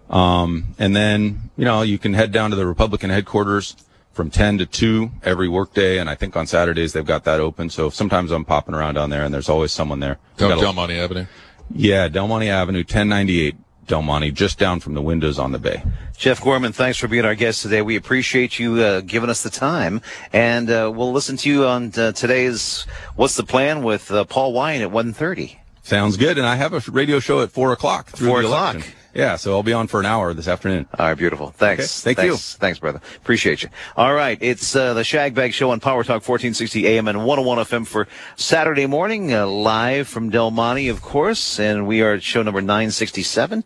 [0.09, 3.75] Um, and then, you know, you can head down to the Republican headquarters
[4.11, 5.97] from 10 to 2 every workday.
[5.99, 7.69] And I think on Saturdays they've got that open.
[7.69, 10.17] So sometimes I'm popping around down there and there's always someone there.
[10.37, 11.25] We Down got Del Monte Avenue.
[11.73, 13.55] yeah, Del Monte Avenue, 1098
[13.87, 15.83] Del Monte, just down from the windows on the bay.
[16.15, 17.81] Jeff Gorman, thanks for being our guest today.
[17.81, 21.91] We appreciate you uh, giving us the time, and uh, we'll listen to you on
[21.97, 25.55] uh, today's "What's the Plan" with uh, Paul Wine at 1.30.
[25.81, 26.37] Sounds good.
[26.37, 28.09] And I have a radio show at 4 o'clock.
[28.09, 28.75] Four o'clock.
[28.75, 28.93] election.
[29.13, 30.85] Yeah, so I'll be on for an hour this afternoon.
[30.97, 31.49] All right, beautiful.
[31.49, 32.05] Thanks.
[32.05, 32.33] Okay, thank you.
[32.33, 32.55] Thanks.
[32.55, 33.01] Thanks, brother.
[33.17, 33.69] Appreciate you.
[33.97, 37.57] All right, it's uh, the Shag Bag Show on Power Talk 1460 AM and 101
[37.65, 42.23] FM for Saturday morning, uh, live from Del Monte, of course, and we are at
[42.23, 43.63] show number 967.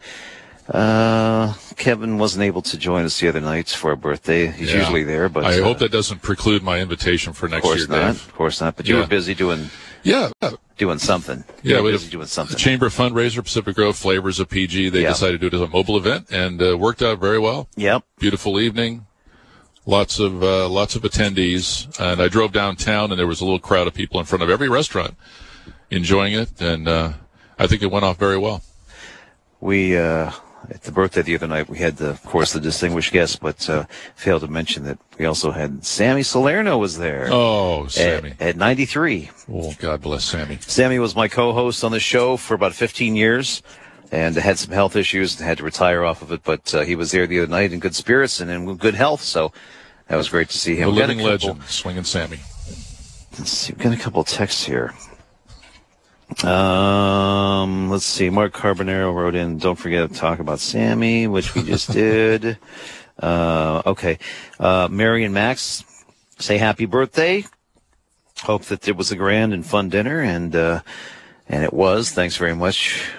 [0.69, 4.47] Uh, Kevin wasn't able to join us the other night for a birthday.
[4.47, 4.79] He's Yeah.
[4.79, 7.73] usually there, but I uh, hope that doesn't preclude my invitation for next year.
[7.73, 8.13] of next course year, not.
[8.13, 8.27] Dave.
[8.27, 8.75] Of course not.
[8.77, 9.01] But you Yeah.
[9.01, 9.69] were busy doing
[10.03, 10.31] Yeah,
[10.77, 11.43] doing something.
[11.63, 11.81] yeah.
[11.81, 12.57] we busy had doing something.
[12.57, 14.89] Chamber fundraiser, Pacific Grove Flavors of PG.
[14.89, 15.09] They Yeah.
[15.09, 17.69] decided to do it as a mobile event and uh, worked out very well.
[17.77, 18.03] Yep.
[18.19, 19.05] Beautiful evening.
[19.85, 23.59] Lots of uh, lots of attendees, and I drove downtown, and there was a little
[23.59, 25.15] crowd of people in front of every restaurant
[25.91, 27.13] enjoying it, and uh,
[27.59, 28.61] I think it went off very well.
[29.59, 30.31] We uh,
[30.69, 33.69] at the birthday the other night we had the, of course the distinguished guest, but
[33.69, 37.27] uh, failed to mention that we also had Sammy Salerno was there.
[37.31, 38.33] Oh, Sammy!
[38.39, 39.29] at 93.
[39.51, 40.57] Oh, God bless Sammy.
[40.61, 43.61] Sammy was my co-host on the show for about 15 years
[44.11, 46.95] and had some health issues and had to retire off of it, but uh, he
[46.95, 49.51] was there the other night in good spirits and in good health, so
[50.07, 50.89] that was great to see him.
[50.89, 52.37] A living legend, swinging Sammy.
[53.37, 54.93] Let's see, we've got a couple of texts here.
[56.43, 58.29] Um, let's see.
[58.29, 62.57] Mark Carbonaro wrote in, don't forget to talk about Sammy, which we just did.
[63.19, 64.19] Uh, okay.
[64.59, 65.83] Uh, Mary and Max
[66.39, 67.45] say happy birthday.
[68.41, 70.81] Hope that it was a grand and fun dinner and, uh,
[71.47, 72.11] and it was.
[72.11, 73.11] Thanks very much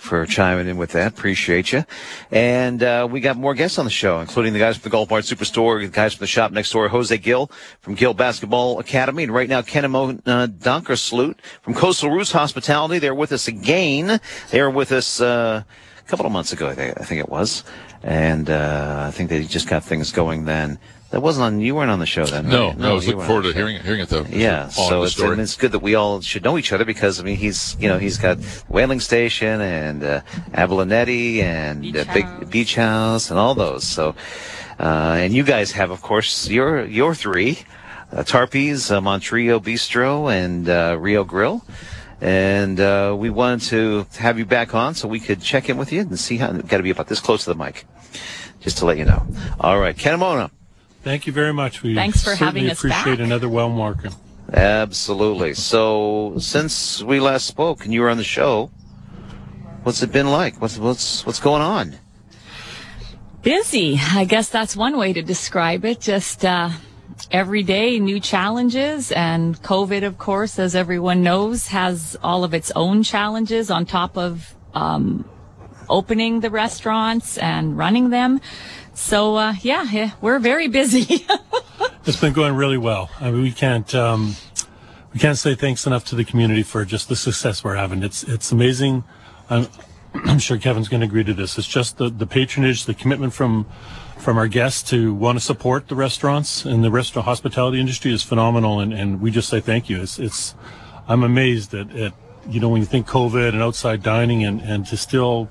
[0.00, 1.08] for chiming in with that.
[1.12, 1.84] Appreciate you.
[2.30, 5.10] And uh, we got more guests on the show, including the guys from the Golf
[5.10, 9.24] Mart Superstore, the guys from the shop next door, Jose Gill from Gill Basketball Academy,
[9.24, 12.98] and right now Kenemo uh, Donkersloot from Coastal Roots Hospitality.
[12.98, 14.20] They're with us again.
[14.50, 15.62] They were with us uh,
[15.98, 17.62] a couple of months ago, I think, I think it was.
[18.02, 20.78] And uh, I think they just got things going then.
[21.10, 21.60] That wasn't on.
[21.60, 22.48] You weren't on the show then.
[22.48, 22.78] No, right?
[22.78, 24.24] no, I was looking forward to hearing it, hearing it though.
[24.28, 25.32] Yeah, so it's, story.
[25.32, 27.88] and it's good that we all should know each other because I mean he's you
[27.88, 30.20] know he's got whaling station and uh,
[30.52, 33.84] Abalonetti and Beach uh, big beach house and all those.
[33.84, 34.14] So
[34.78, 37.58] uh, and you guys have of course your your three
[38.12, 41.64] uh, Tarpy's, uh, Montrio Bistro, and uh, Rio Grill.
[42.20, 45.92] And uh, we wanted to have you back on so we could check in with
[45.92, 46.52] you and see how.
[46.52, 47.86] Got to be about this close to the mic,
[48.60, 49.26] just to let you know.
[49.58, 50.50] All right, Kenamona.
[51.02, 51.82] Thank you very much.
[51.82, 53.26] We Thanks for certainly having us appreciate back.
[53.26, 54.10] another well marker.
[54.52, 55.54] Absolutely.
[55.54, 58.70] So, since we last spoke and you were on the show,
[59.82, 60.60] what's it been like?
[60.60, 61.96] What's what's what's going on?
[63.42, 63.98] Busy.
[63.98, 66.00] I guess that's one way to describe it.
[66.00, 66.70] Just uh,
[67.30, 69.12] every day, new challenges.
[69.12, 74.18] And COVID, of course, as everyone knows, has all of its own challenges on top
[74.18, 75.24] of um,
[75.88, 78.40] opening the restaurants and running them.
[79.00, 81.26] So, uh, yeah, yeah, we're very busy.
[82.06, 83.10] It's been going really well.
[83.20, 84.34] I mean, we can't um,
[85.12, 88.02] we can't say thanks enough to the community for just the success we're having.
[88.02, 89.04] It's it's amazing.
[89.48, 89.68] I'm
[90.14, 91.58] I'm sure Kevin's going to agree to this.
[91.58, 93.66] It's just the the patronage, the commitment from
[94.16, 98.22] from our guests to want to support the restaurants and the restaurant hospitality industry is
[98.22, 100.00] phenomenal, and, and we just say thank you.
[100.02, 100.54] It's it's
[101.06, 102.14] I'm amazed at, at
[102.48, 105.48] you know when you think COVID and outside dining and and to still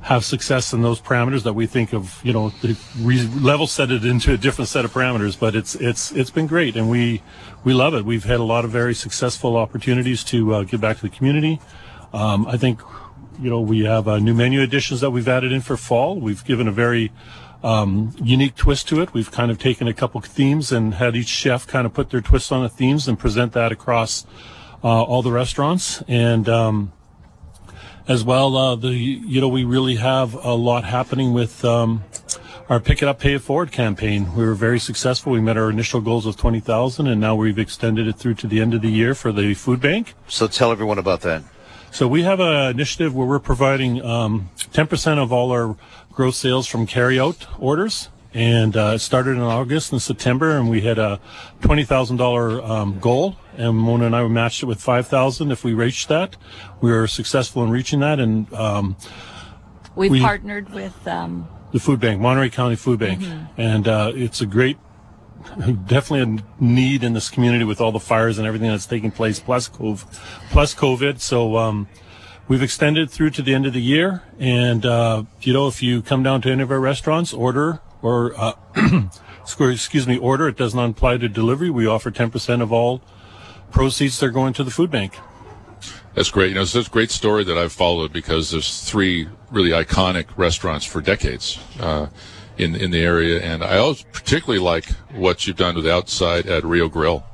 [0.00, 3.90] have success in those parameters that we think of, you know, the re- level set
[3.90, 5.38] it into a different set of parameters.
[5.38, 7.22] But it's it's it's been great, and we
[7.64, 8.04] we love it.
[8.04, 11.60] We've had a lot of very successful opportunities to uh, give back to the community.
[12.12, 12.80] Um, I think,
[13.40, 16.18] you know, we have uh, new menu additions that we've added in for fall.
[16.18, 17.12] We've given a very
[17.62, 19.12] um, unique twist to it.
[19.12, 22.22] We've kind of taken a couple themes and had each chef kind of put their
[22.22, 24.24] twist on the themes and present that across
[24.82, 26.02] uh, all the restaurants.
[26.08, 26.92] And um,
[28.08, 28.56] as well.
[28.56, 32.02] Uh, the you know we really have a lot happening with um,
[32.68, 34.34] our Pick It Up, Pay It Forward campaign.
[34.34, 35.32] We were very successful.
[35.32, 38.46] We met our initial goals of twenty thousand, and now we've extended it through to
[38.46, 40.14] the end of the year for the food bank.
[40.26, 41.44] So tell everyone about that.
[41.90, 45.74] So we have an initiative where we're providing um, 10% of all our
[46.12, 48.10] gross sales from carryout orders.
[48.34, 51.18] And uh, it started in August and September, and we had a
[51.62, 53.36] $20,000 um, goal.
[53.56, 56.36] And Mona and I were matched it with 5000 if we reached that.
[56.80, 58.20] We were successful in reaching that.
[58.20, 58.96] And um,
[59.96, 63.22] We've We- partnered with um, the food bank, Monterey County Food Bank,
[63.56, 64.78] and uh, it's a great,
[65.86, 66.22] definitely
[66.60, 69.68] a need in this community with all the fires and everything that's taking place, plus
[69.68, 70.04] COVID.
[70.50, 71.20] Plus COVID.
[71.20, 71.88] So um,
[72.46, 76.00] we've extended through to the end of the year, and uh, you know, if you
[76.00, 78.52] come down to any of our restaurants, order or uh,
[79.60, 80.48] excuse me, order.
[80.48, 81.70] It does not apply to delivery.
[81.70, 83.02] We offer ten percent of all
[83.70, 85.18] proceeds that are going to the food bank.
[86.14, 86.48] That's great.
[86.48, 90.84] You know, it's a great story that I've followed because there's three really iconic restaurants
[90.84, 92.08] for decades uh,
[92.56, 96.64] in in the area, and I always particularly like what you've done with outside at
[96.64, 97.24] Rio Grill.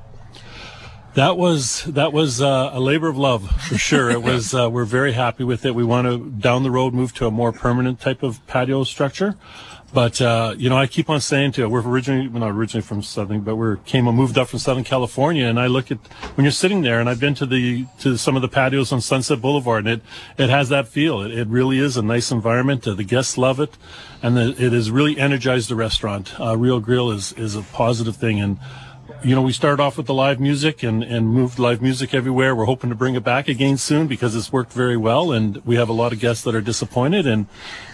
[1.14, 4.10] That was that was uh, a labor of love for sure.
[4.10, 4.54] It was.
[4.54, 5.74] Uh, we're very happy with it.
[5.74, 9.36] We want to down the road move to a more permanent type of patio structure.
[9.94, 13.00] But uh, you know, I keep on saying to we're originally well, not originally from
[13.00, 15.98] Southern, but we're came and moved up from Southern California, and I look at
[16.34, 19.00] when you're sitting there, and I've been to the to some of the patios on
[19.00, 20.02] Sunset Boulevard, and it
[20.36, 21.22] it has that feel.
[21.22, 22.88] It, it really is a nice environment.
[22.88, 23.76] Uh, the guests love it,
[24.20, 26.40] and the, it has really energized the restaurant.
[26.40, 28.58] Uh, Rio Grill is is a positive thing, and
[29.24, 32.54] you know, we started off with the live music and, and moved live music everywhere.
[32.54, 35.32] We're hoping to bring it back again soon because it's worked very well.
[35.32, 37.26] And we have a lot of guests that are disappointed.
[37.26, 37.46] And,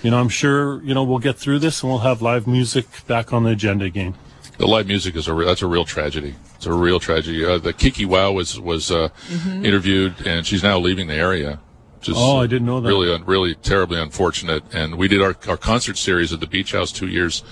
[0.03, 2.87] you know, I'm sure, you know, we'll get through this and we'll have live music
[3.07, 4.15] back on the agenda again.
[4.59, 6.35] The live music is a re- that's a real tragedy.
[6.57, 7.45] It's a real tragedy.
[7.45, 9.09] Uh, the Kiki Wow was was uh,
[9.63, 11.61] interviewed, and she's now leaving the area.
[12.03, 12.89] Just, Oh, I didn't know that.
[12.89, 14.63] Really, un- really terribly unfortunate.
[14.75, 17.43] And we did our our concert series at the Beach House two years.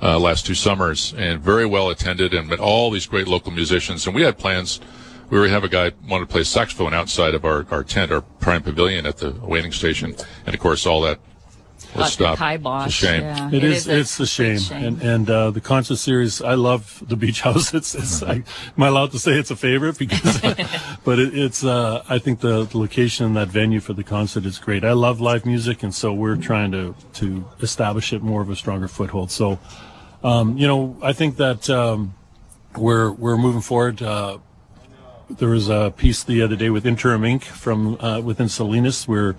[0.00, 4.06] Uh, last two summers and very well attended and met all these great local musicians
[4.06, 4.80] and we had plans
[5.28, 8.20] we were have a guy wanted to play saxophone outside of our, our tent our
[8.20, 10.14] prime pavilion at the whaling station
[10.46, 11.18] and of course all that
[11.94, 12.86] was got the stopped kibosh.
[12.86, 14.58] it's a shame Yeah, It is, a it's a shame.
[14.58, 14.84] shame.
[14.84, 17.72] And, and, uh, the concert series, I love the beach house.
[17.74, 20.40] It's, it's, I, am I allowed to say it's a favorite because,
[21.04, 24.44] but it, it's, uh, I think the, the location and that venue for the concert
[24.44, 24.84] is great.
[24.84, 25.82] I love live music.
[25.82, 29.30] And so we're trying to, to establish it more of a stronger foothold.
[29.30, 29.58] So,
[30.22, 32.14] um, you know, I think that, um,
[32.76, 34.02] we're, we're moving forward.
[34.02, 34.38] Uh,
[35.30, 37.42] there was a piece the other day with Interim Inc.
[37.42, 39.36] from, uh, within Salinas where,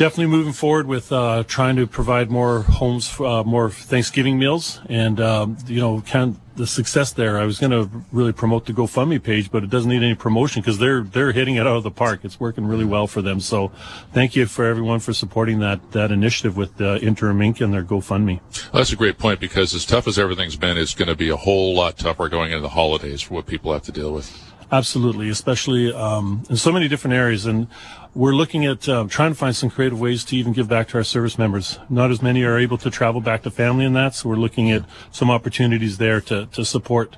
[0.00, 5.20] definitely moving forward with uh, trying to provide more homes, uh, more Thanksgiving meals, and
[5.20, 7.36] um, you know, kind of the success there.
[7.38, 10.62] I was going to really promote the GoFundMe page, but it doesn't need any promotion
[10.62, 12.20] because they're they're hitting it out of the park.
[12.24, 13.40] It's working really well for them.
[13.40, 13.72] So,
[14.14, 17.60] thank you for everyone for supporting that that initiative with uh, Interim Inc.
[17.60, 18.40] and their GoFundMe.
[18.72, 21.28] Well, that's a great point because as tough as everything's been, it's going to be
[21.28, 24.49] a whole lot tougher going into the holidays for what people have to deal with.
[24.72, 27.44] Absolutely, especially um, in so many different areas.
[27.44, 27.66] And
[28.14, 30.98] we're looking at uh, trying to find some creative ways to even give back to
[30.98, 31.80] our service members.
[31.88, 34.70] Not as many are able to travel back to family in that, so we're looking
[34.70, 37.16] at some opportunities there to, to support.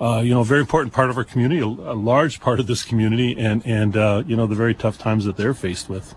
[0.00, 2.66] Uh, you know, a very important part of our community, a, a large part of
[2.66, 6.14] this community, and and uh, you know the very tough times that they're faced with.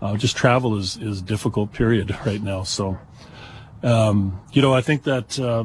[0.00, 2.62] Uh, just travel is is difficult period right now.
[2.62, 2.98] So,
[3.82, 5.64] um, you know, I think that uh,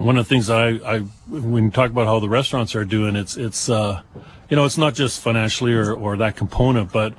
[0.00, 3.16] one of the things I, I when you talk about how the restaurants are doing,
[3.16, 4.00] it's it's uh,
[4.48, 7.12] you know it's not just financially or, or that component, but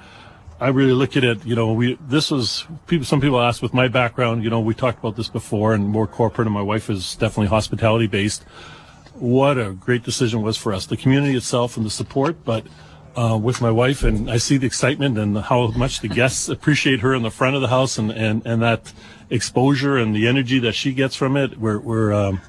[0.59, 1.45] I really look at it.
[1.45, 3.05] You know, we this was people.
[3.05, 4.43] Some people ask with my background.
[4.43, 6.47] You know, we talked about this before, and more corporate.
[6.47, 8.43] And my wife is definitely hospitality based.
[9.13, 12.65] What a great decision was for us, the community itself and the support, but.
[13.13, 17.01] Uh, with my wife, and I see the excitement and how much the guests appreciate
[17.01, 18.93] her in the front of the house, and, and, and that
[19.29, 21.57] exposure and the energy that she gets from it.
[21.57, 22.39] We're, we're um,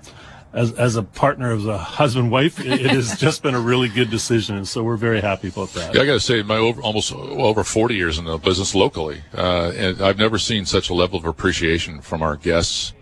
[0.52, 3.88] as as a partner, as a husband wife, it, it, has just been a really
[3.88, 5.94] good decision, and so we're very happy about that.
[5.94, 9.22] Yeah, I got to say, my over, almost over forty years in the business locally,
[9.34, 12.92] uh, and I've never seen such a level of appreciation from our guests.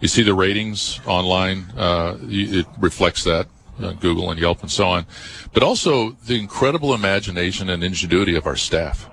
[0.00, 3.48] You see the ratings online; uh, it reflects that.
[3.76, 5.04] Uh, Google and Yelp and so on,
[5.52, 9.10] but also the incredible imagination and ingenuity of our staff.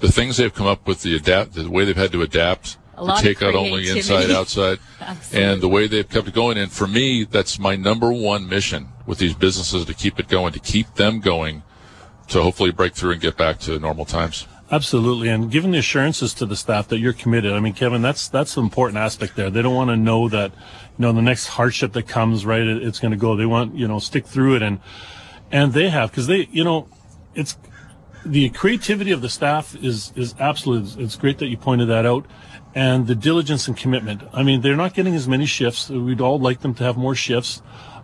[0.00, 3.16] The things they've come up with, the adapt, the way they've had to adapt a
[3.20, 4.78] take out only inside, outside,
[5.32, 6.58] and the way they've kept it going.
[6.58, 10.52] And for me, that's my number one mission with these businesses to keep it going,
[10.52, 11.62] to keep them going,
[12.28, 14.46] to hopefully break through and get back to normal times.
[14.70, 17.52] Absolutely, and giving the assurances to the staff that you're committed.
[17.52, 19.50] I mean, Kevin, that's that's an important aspect there.
[19.50, 22.82] They don't want to know that, you know, the next hardship that comes, right, it,
[22.82, 23.36] it's going to go.
[23.36, 24.80] They want, you know, stick through it, and
[25.50, 26.88] and they have because they, you know,
[27.34, 27.58] it's
[28.24, 30.96] the creativity of the staff is is absolute.
[30.98, 32.24] It's great that you pointed that out
[32.74, 34.22] and the diligence and commitment.
[34.32, 35.90] I mean, they're not getting as many shifts.
[35.90, 37.62] We'd all like them to have more shifts.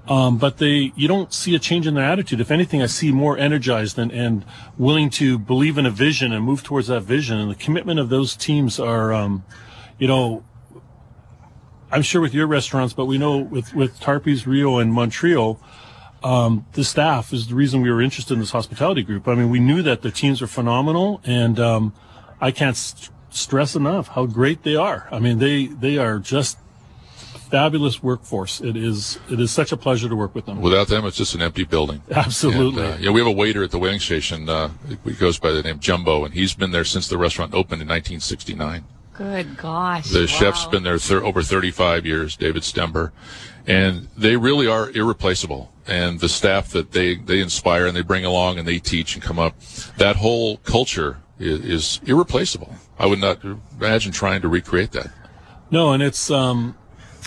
[0.09, 2.41] Um, but they, you don't see a change in their attitude.
[2.41, 4.45] If anything, I see more energized and, and
[4.79, 7.39] willing to believe in a vision and move towards that vision.
[7.39, 9.45] And the commitment of those teams are, um,
[9.99, 10.45] you know,
[11.91, 15.59] I'm sure with your restaurants, but we know with, with Tarpy's, Rio, and Montrio,
[16.23, 19.29] um, the staff is the reason we were interested in this hospitality group.
[19.29, 21.95] I mean, we knew that the teams are phenomenal, and um,
[22.41, 22.77] I can't
[23.31, 25.09] stress enough how great they are.
[25.11, 26.59] I mean, they they are just
[27.51, 28.61] fabulous workforce.
[28.61, 30.61] It is it is such a pleasure to work with them.
[30.61, 32.03] Without them, it's just an empty building.
[32.11, 32.85] Absolutely.
[32.85, 34.49] And, uh, yeah, we have a waiter at the waiting station.
[34.49, 34.71] Uh,
[35.05, 37.89] he goes by the name Jumbo, and he's been there since the restaurant opened in
[37.89, 38.85] 1969.
[39.15, 40.11] Good gosh.
[40.11, 40.27] The wow.
[40.27, 43.11] chef's been there thir- over 35 years, David Stember,
[43.67, 45.73] and they really are irreplaceable.
[45.89, 49.23] And the staff that they, they inspire and they bring along and they teach and
[49.23, 49.59] come up,
[49.97, 52.75] that whole culture is, is irreplaceable.
[52.99, 53.39] I would not
[53.79, 55.09] imagine trying to recreate that.
[55.71, 56.77] No, and it's um,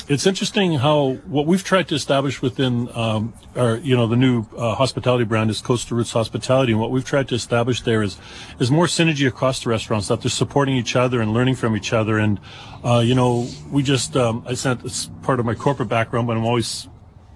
[0.07, 4.45] it's interesting how what we've tried to establish within um, our you know the new
[4.57, 8.17] uh, hospitality brand is Coastal Roots Hospitality, and what we've tried to establish there is
[8.59, 11.93] is more synergy across the restaurants that they're supporting each other and learning from each
[11.93, 12.17] other.
[12.17, 12.39] And
[12.83, 16.35] uh, you know, we just um, I sent it's part of my corporate background, but
[16.35, 16.87] I'm always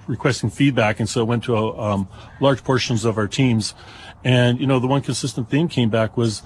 [0.07, 2.07] requesting feedback, and so it went to um,
[2.39, 3.75] large portions of our teams.
[4.23, 6.41] And you know, the one consistent theme came back was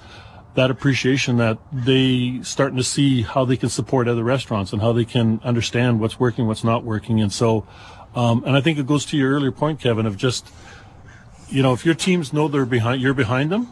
[0.54, 4.92] that appreciation that they starting to see how they can support other restaurants and how
[4.92, 7.20] they can understand what's working, what's not working.
[7.20, 7.66] And so,
[8.14, 10.48] um, and I think it goes to your earlier point, Kevin, of just,
[11.48, 13.68] you know, if your teams know they're behind, you're behind them,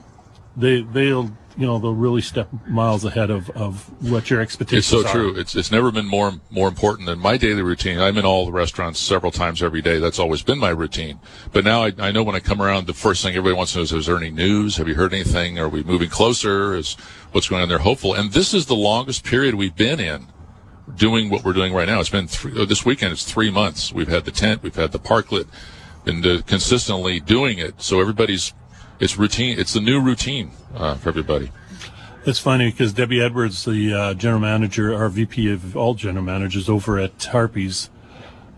[0.57, 5.01] they, they'll, you know they'll really step miles ahead of, of what your expectations are.
[5.01, 5.13] It's so are.
[5.13, 5.39] true.
[5.39, 7.99] It's it's never been more more important than my daily routine.
[7.99, 9.99] I'm in all the restaurants several times every day.
[9.99, 11.19] That's always been my routine.
[11.53, 13.79] But now I, I know when I come around, the first thing everybody wants to
[13.79, 14.77] know is: Is there any news?
[14.77, 15.59] Have you heard anything?
[15.59, 16.77] Are we moving closer?
[16.77, 16.95] Is
[17.33, 18.15] what's going on there hopeful?
[18.15, 20.29] And this is the longest period we've been in
[20.95, 21.99] doing what we're doing right now.
[21.99, 23.13] It's been three, this weekend.
[23.13, 23.93] It's three months.
[23.93, 24.63] We've had the tent.
[24.63, 25.49] We've had the parklet.
[26.05, 27.83] Been uh, consistently doing it.
[27.83, 28.55] So everybody's
[29.01, 29.59] it's routine.
[29.59, 31.51] It's the new routine uh, for everybody.
[32.27, 36.69] It's funny because Debbie Edwards, the uh, general manager, our VP of all general managers
[36.69, 37.91] over at Tarpy's,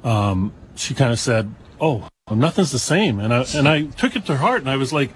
[0.03, 4.17] um, she kind of said, "Oh, well, nothing's the same," and I and I took
[4.17, 5.11] it to heart, and I was like,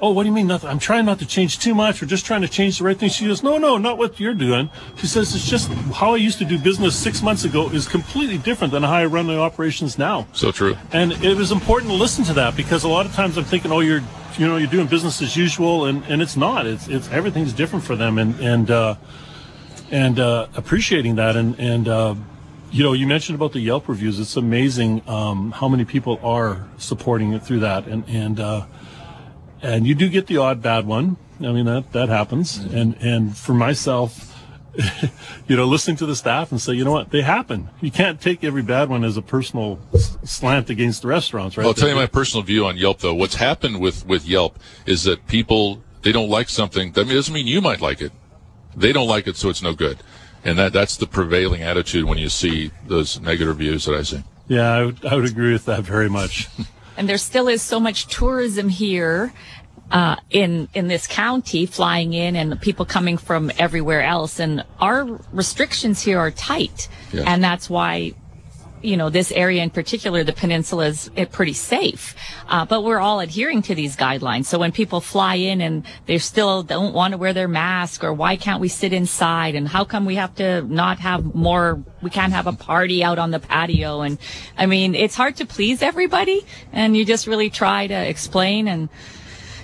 [0.00, 0.70] oh, what do you mean nothing?
[0.70, 2.00] I'm trying not to change too much.
[2.00, 3.10] We're just trying to change the right thing.
[3.10, 4.70] She goes, no, no, not what you're doing.
[4.96, 8.38] She says, it's just how I used to do business six months ago is completely
[8.38, 10.26] different than how I run the operations now.
[10.32, 10.76] So true.
[10.92, 13.72] And it was important to listen to that because a lot of times I'm thinking,
[13.72, 14.02] oh, you're,
[14.36, 16.66] you know, you're doing business as usual, and, and it's not.
[16.66, 18.94] It's, it's everything's different for them, and and uh,
[19.90, 22.14] and uh, appreciating that, and and uh,
[22.70, 24.20] you know, you mentioned about the Yelp reviews.
[24.20, 28.66] It's amazing um, how many people are supporting it through that, and and uh,
[29.62, 31.16] and you do get the odd bad one.
[31.40, 34.34] I mean that that happens, and and for myself.
[35.48, 37.68] you know, listening to the staff and say, you know what, they happen.
[37.80, 39.80] You can't take every bad one as a personal
[40.22, 41.66] slant against the restaurants, right?
[41.66, 43.14] I'll tell you my personal view on Yelp, though.
[43.14, 44.56] What's happened with, with Yelp
[44.86, 46.92] is that people, they don't like something.
[46.92, 48.12] That doesn't mean you might like it.
[48.76, 49.98] They don't like it, so it's no good.
[50.44, 54.22] And that, that's the prevailing attitude when you see those negative reviews that I see.
[54.46, 56.48] Yeah, I would, I would agree with that very much.
[56.98, 59.32] And there still is so much tourism here
[59.90, 64.40] uh, in in this county, flying in, and people coming from everywhere else.
[64.40, 66.88] And our restrictions here are tight,
[67.24, 68.12] and that's why.
[68.82, 72.14] You know, this area in particular, the peninsula is eh, pretty safe.
[72.48, 74.46] Uh, but we're all adhering to these guidelines.
[74.46, 78.12] So when people fly in and they still don't want to wear their mask or
[78.12, 82.10] why can't we sit inside and how come we have to not have more, we
[82.10, 84.02] can't have a party out on the patio.
[84.02, 84.18] And
[84.56, 88.88] I mean, it's hard to please everybody and you just really try to explain and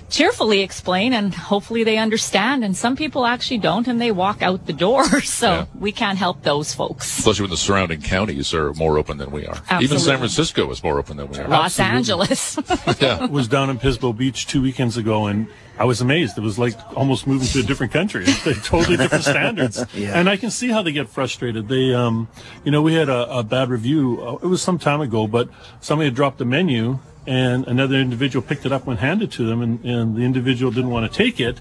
[0.09, 2.63] cheerfully explain and hopefully they understand.
[2.63, 5.05] And some people actually don't and they walk out the door.
[5.25, 5.65] So Yeah.
[5.79, 7.19] we can't help those folks.
[7.19, 9.57] Especially when the surrounding counties are more open than we are.
[9.81, 11.47] Even San Francisco is more open than we are.
[11.47, 12.57] Los Angeles.
[12.99, 13.25] yeah.
[13.25, 15.47] was down in Pismo Beach two weekends ago, and
[15.77, 16.37] I was amazed.
[16.37, 18.23] It was like almost moving to a different country.
[18.27, 19.83] It's like totally different standards.
[19.95, 21.67] And I can see how they get frustrated.
[21.67, 22.27] They, um,
[22.63, 24.21] you know, we had a, a bad review.
[24.21, 25.49] Uh, It was some time ago, but
[25.81, 29.45] somebody had dropped a menu, and another individual picked it up and handed it to
[29.45, 31.59] them, and, and the individual didn't want to take it.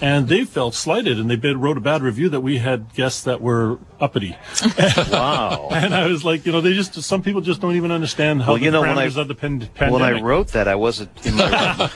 [0.00, 3.22] And they felt slighted, and they bid- wrote a bad review that we had guests
[3.24, 4.36] that were uppity.
[5.10, 5.68] Wow.
[5.72, 8.48] And I was like, you know, they just some people just don't even understand how
[8.52, 9.92] Well, the you know, when I- of the pan- pandemic.
[9.92, 11.90] When I wrote that, I wasn't in my.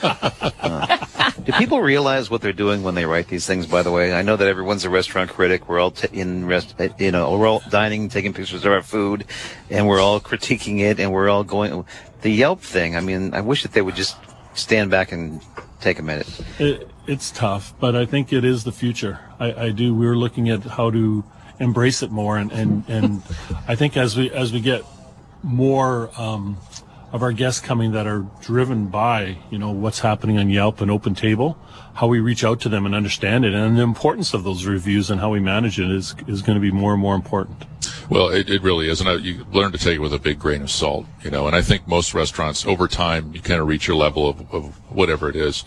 [0.61, 0.88] Uh,
[1.51, 3.65] do people realize what they're doing when they write these things?
[3.65, 5.67] By the way, I know that everyone's a restaurant critic.
[5.67, 9.25] We're all t- in rest, you know, we're all dining, taking pictures of our food,
[9.69, 11.85] and we're all critiquing it, and we're all going.
[12.21, 12.95] The Yelp thing.
[12.95, 14.15] I mean, I wish that they would just
[14.53, 15.41] stand back and
[15.81, 16.27] take a minute.
[16.59, 19.19] It, it's tough, but I think it is the future.
[19.39, 19.95] I, I do.
[19.95, 21.23] We're looking at how to
[21.59, 23.23] embrace it more, and and, and
[23.67, 24.83] I think as we as we get
[25.41, 26.57] more um,
[27.11, 30.91] of our guests coming that are driven by you know what's happening on Yelp and
[30.91, 31.57] Open Table,
[31.95, 35.09] how we reach out to them and understand it, and the importance of those reviews
[35.09, 37.65] and how we manage it is is going to be more and more important.
[38.09, 40.39] Well, it, it really is, and I, you learn to take it with a big
[40.39, 41.47] grain of salt, you know.
[41.47, 44.65] And I think most restaurants, over time, you kind of reach your level of, of
[44.91, 45.63] whatever it is.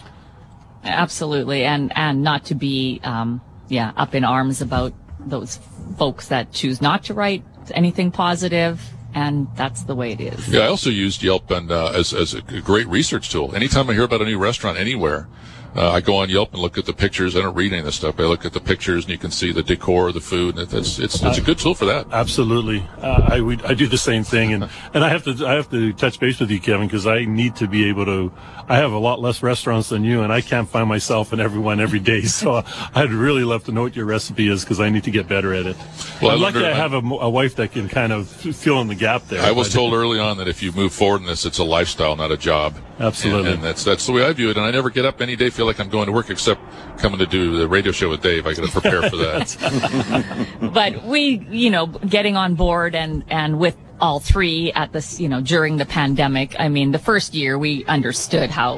[0.85, 5.59] Absolutely, and and not to be, um, yeah, up in arms about those
[5.97, 8.81] folks that choose not to write anything positive,
[9.15, 10.49] and that's the way it is.
[10.49, 13.55] Yeah, I also used Yelp and uh, as as a great research tool.
[13.55, 15.29] Anytime I hear about a new restaurant anywhere,
[15.75, 17.37] uh, I go on Yelp and look at the pictures.
[17.37, 18.19] I don't read any of this stuff.
[18.21, 20.59] I look at the pictures, and you can see the decor, the food.
[20.59, 22.07] And it's it's it's a good tool for that.
[22.13, 25.53] Absolutely, uh, I would I do the same thing, and and I have to I
[25.55, 28.33] have to touch base with you, Kevin, because I need to be able to.
[28.69, 31.59] I have a lot less restaurants than you, and I can't find myself in every
[31.61, 32.23] one every day.
[32.43, 32.65] So
[32.95, 35.53] I'd really love to know what your recipe is because I need to get better
[35.55, 35.77] at it.
[36.21, 38.81] Well, I I'm lucky learned- I have a, a wife that can kind of fill
[38.81, 39.43] in the gap there.
[39.43, 42.17] I was told early on that if you move forward in this, it's a lifestyle,
[42.17, 42.75] not a job.
[43.03, 43.41] Absolutely.
[43.41, 44.57] and, and that's that's the way I view it.
[44.57, 46.61] And I never get up any day feel like I'm going to work, except
[46.99, 48.47] coming to do the radio show with Dave.
[48.47, 50.57] I got to prepare for that.
[50.73, 55.29] but we, you know, getting on board and and with all three at this, you
[55.29, 56.57] know, during the pandemic.
[56.59, 58.77] I mean, the first year we understood how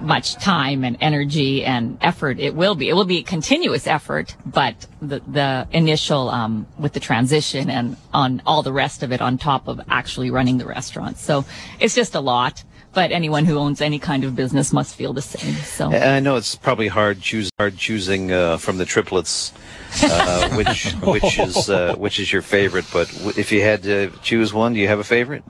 [0.00, 2.88] much time and energy and effort it will be.
[2.88, 7.96] It will be a continuous effort, but the the initial um, with the transition and
[8.12, 11.18] on all the rest of it on top of actually running the restaurant.
[11.18, 11.44] So
[11.78, 12.64] it's just a lot.
[12.92, 15.54] But anyone who owns any kind of business must feel the same.
[15.54, 15.92] So.
[15.92, 19.52] I know it's probably hard choose hard choosing uh, from the triplets,
[20.02, 22.86] uh, which which is uh, which is your favorite.
[22.92, 25.44] But if you had to choose one, do you have a favorite?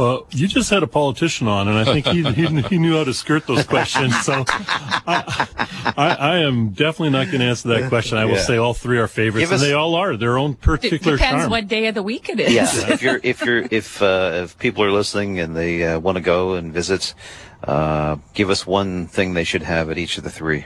[0.00, 3.04] Well, you just had a politician on, and I think he, he, he knew how
[3.04, 4.18] to skirt those questions.
[4.22, 5.46] So I,
[5.94, 8.16] I, I am definitely not going to answer that question.
[8.16, 8.42] I will Yeah.
[8.42, 11.42] say all three are favorites, Give and they all are their own It particular depends
[11.42, 11.50] charm.
[11.50, 12.50] what day of the week it is.
[12.50, 12.62] Yeah.
[12.94, 16.22] if you're if you're if uh, if people are listening and they uh, want to
[16.22, 17.12] go and visit,
[17.62, 20.64] uh, give us one thing they should have at each of the three.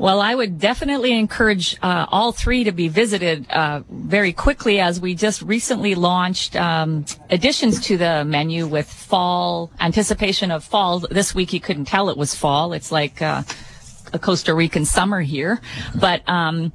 [0.00, 4.98] Well, I would definitely encourage uh, all three to be visited uh, very quickly as
[4.98, 11.00] we just recently launched um, additions to the menu with fall anticipation of fall.
[11.00, 12.72] This week you couldn't tell it was fall.
[12.72, 13.42] It's like uh,
[14.14, 15.60] a Costa Rican summer here,
[15.94, 16.26] but.
[16.26, 16.72] Um,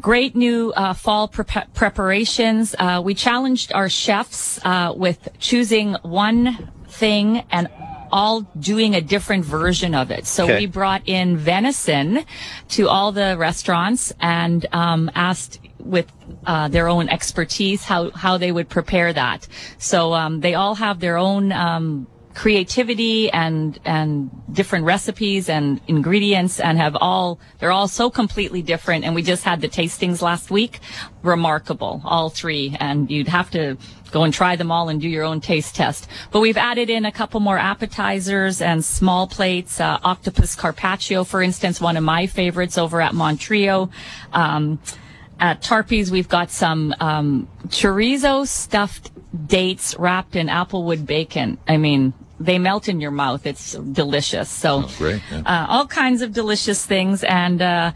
[0.00, 1.44] great new uh, fall pre-
[1.74, 2.74] preparations.
[2.78, 7.68] Uh, we challenged our chefs uh, with choosing one thing and
[8.12, 10.26] all doing a different version of it.
[10.26, 10.58] So Okay.
[10.60, 12.24] we brought in venison
[12.70, 16.06] to all the restaurants and um, asked with
[16.46, 19.46] uh, their own expertise how how they would prepare that.
[19.78, 21.52] So um, they all have their own.
[21.52, 28.62] Um, creativity and and different recipes and ingredients and have all they're all so completely
[28.62, 30.78] different and we just had the tastings last week
[31.22, 33.76] remarkable all three and you'd have to
[34.10, 37.04] go and try them all and do your own taste test but we've added in
[37.04, 42.26] a couple more appetizers and small plates uh, octopus carpaccio for instance one of my
[42.26, 43.90] favorites over at montrio
[44.32, 44.78] um,
[45.40, 49.10] at Tarpy's, we've got some um, chorizo stuffed
[49.48, 51.56] dates wrapped in applewood bacon.
[51.66, 53.46] I mean, they melt in your mouth.
[53.46, 54.48] It's delicious.
[54.48, 55.40] So, great, yeah.
[55.40, 57.24] uh, all kinds of delicious things.
[57.24, 57.92] And uh,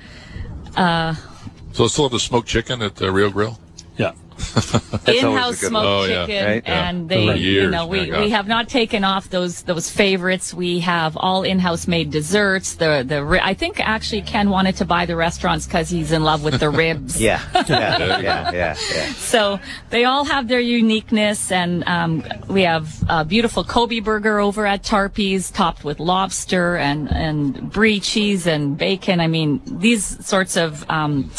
[1.73, 3.59] So still have the smoked chicken at the Rio Grill.
[3.97, 4.13] Yeah.
[5.07, 5.87] always a in-house smoked one.
[5.87, 6.27] Oh, yeah.
[6.27, 6.67] chicken, Right?
[6.67, 10.53] And For they, you know, we, we have not taken off those those favorites.
[10.55, 12.75] We have all in-house made desserts.
[12.75, 16.43] The the I think actually Ken wanted to buy the restaurants because he's in love
[16.45, 17.21] with the ribs.
[17.25, 19.07] Yeah, yeah, yeah, yeah, yeah.
[19.13, 19.59] So
[19.89, 24.83] they all have their uniqueness, and um, we have a beautiful Kobe burger over at
[24.83, 29.21] Tarpy's, topped with lobster and and brie cheese and bacon.
[29.21, 31.31] I mean, these sorts of um,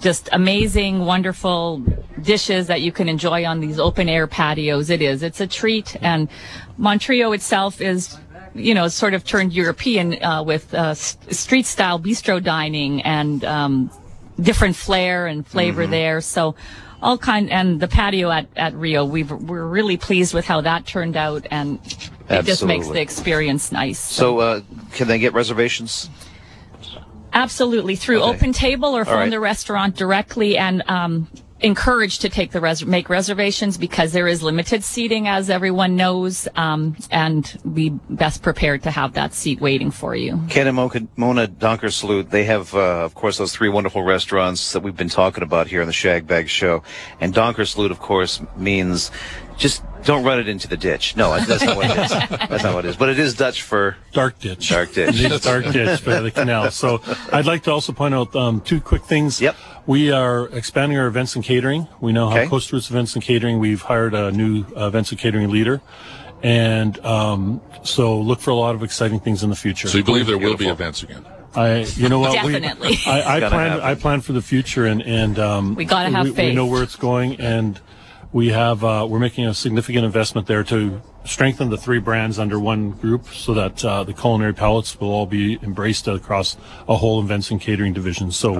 [0.00, 1.78] just amazing, wonderful
[2.22, 4.90] dishes that you can enjoy on these open air patios.
[4.90, 5.22] It is.
[5.22, 6.28] It's a treat, and
[6.76, 8.16] Montrio itself is.
[8.54, 13.90] You know, sort of turned European uh, with uh, street style bistro dining and um,
[14.40, 15.90] different flair and flavor Mm-hmm.
[15.92, 16.20] there.
[16.22, 16.56] So
[17.00, 20.86] all kind and the patio at, at Rio, we've, we're really pleased with how that
[20.86, 21.78] turned out and
[22.28, 24.00] it just makes the experience nice.
[24.00, 24.60] So, uh,
[24.92, 26.08] can they get reservations?
[27.32, 28.36] Absolutely through Okay.
[28.36, 29.30] open table or from right.
[29.30, 31.28] the restaurant directly and, um,
[31.60, 36.46] encouraged to take the res- make reservations because there is limited seating as everyone knows
[36.54, 41.08] um, and be best prepared to have that seat waiting for you Ken and Mona,
[41.16, 45.42] Mona Donkersloot, they have, uh, of course, those three wonderful restaurants that we've been talking
[45.42, 46.84] about here on the Shag Bag Show.
[47.20, 49.10] And Donkersloot, of course, means
[49.58, 51.16] just don't run it into the ditch.
[51.16, 52.10] No, that's not what it is.
[52.48, 52.96] That's not what it is.
[52.96, 54.70] But it is Dutch for Dark ditch.
[54.70, 55.20] Dark ditch.
[55.20, 56.70] It is dark ditch by the canal.
[56.70, 57.02] So
[57.32, 59.40] I'd like to also point out um, two quick things.
[59.40, 59.56] Yep.
[59.86, 61.88] We are expanding our events and catering.
[62.00, 62.40] We now Okay.
[62.40, 63.58] have Coast Roots Events and Catering.
[63.58, 65.80] We've hired a new uh, events and catering leader.
[66.42, 69.88] And um, so look for a lot of exciting things in the future.
[69.88, 71.26] So you believe there will be events again?
[71.54, 72.44] I, you know what?
[72.44, 72.98] we- Definitely.
[73.06, 73.70] I, I Gotta plan.
[73.70, 73.84] happen.
[73.86, 76.82] I plan for the future, and and um, We gotta have we, We know where
[76.84, 77.80] it's going, and
[78.32, 78.84] we have.
[78.84, 83.26] Uh, we're making a significant investment there to strengthen the three brands under one group,
[83.28, 86.56] so that uh, the culinary palates will all be embraced across
[86.88, 88.30] a whole events and catering division.
[88.32, 88.52] So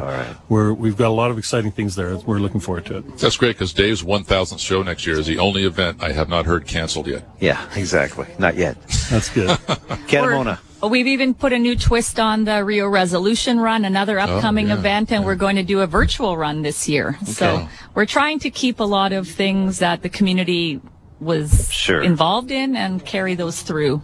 [0.48, 2.16] we're we've got a lot of exciting things there.
[2.18, 3.18] We're looking forward to it.
[3.18, 6.46] That's great because Dave's 1,000th show next year is the only event I have not
[6.46, 7.24] heard canceled yet.
[7.40, 8.26] Yeah, exactly.
[8.38, 8.76] Not yet.
[9.10, 9.58] That's good.
[10.06, 10.60] Ken and We're- Mona.
[10.82, 14.74] We've even put a new twist on the Rio Resolution Run, another oh, upcoming yeah,
[14.74, 17.18] event, and we're going to do a virtual run this year.
[17.24, 20.80] So we're trying to keep a lot of things that the community
[21.20, 22.00] was Sure.
[22.00, 24.00] involved in and carry those through.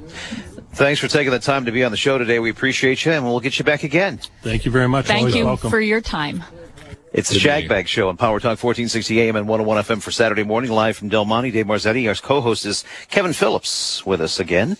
[0.72, 2.40] Thanks for taking the time to be on the show today.
[2.40, 4.18] We appreciate you, and we'll get you back again.
[4.42, 5.06] Thank you very much.
[5.06, 5.70] Thank Always you welcome.
[5.70, 6.42] for your time.
[7.12, 7.68] It's the Good Shag meeting.
[7.68, 11.08] Bag Show on Power Talk 1460 AM and 101 FM for Saturday morning, live from
[11.08, 11.52] Del Monte.
[11.52, 14.76] Dave Marzetti, our co-host is Kevin Phillips with us again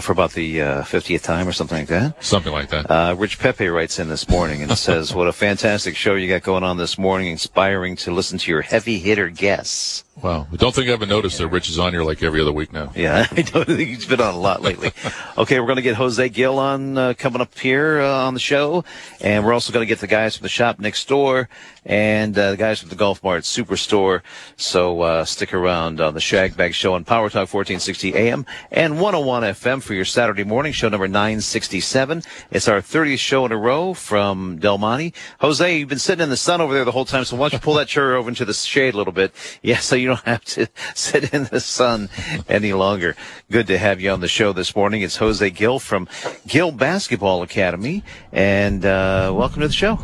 [0.00, 2.22] for about the uh, 50th time or something like that.
[2.24, 2.90] Something like that.
[2.90, 6.42] Uh, Rich Pepe writes in this morning and says, "What a fantastic show you got
[6.42, 7.28] going on this morning!
[7.28, 10.46] Inspiring to listen to your heavy hitter guests." Wow.
[10.52, 12.72] I don't think I haven't noticed that Rich is on here like every other week
[12.72, 12.92] now.
[12.94, 14.92] Yeah, I don't think he's been on a lot lately.
[15.38, 18.40] okay, we're going to get Jose Gill on uh, coming up here uh, on the
[18.40, 18.84] show,
[19.20, 21.48] and we're also going to get the guys from the shop next door
[21.86, 24.22] and uh, the guys from the Golf Mart Superstore.
[24.56, 29.00] So uh, stick around on the Shag Bag Show on Power Talk 1460 AM and
[29.00, 32.22] 101 FM for your Saturday morning show number 967.
[32.50, 35.14] It's our 30th show in a row from Del Monte.
[35.40, 37.54] Jose, you've been sitting in the sun over there the whole time, so why don't
[37.54, 39.32] you pull that chair over into the shade a little bit?
[39.62, 42.08] Yeah, so you don't have to sit in the sun
[42.48, 43.16] any longer.
[43.50, 45.02] Good to have you on the show this morning.
[45.02, 46.08] It's Jose Gill from
[46.46, 48.02] Gill Basketball Academy,
[48.32, 49.96] and uh, welcome to the show.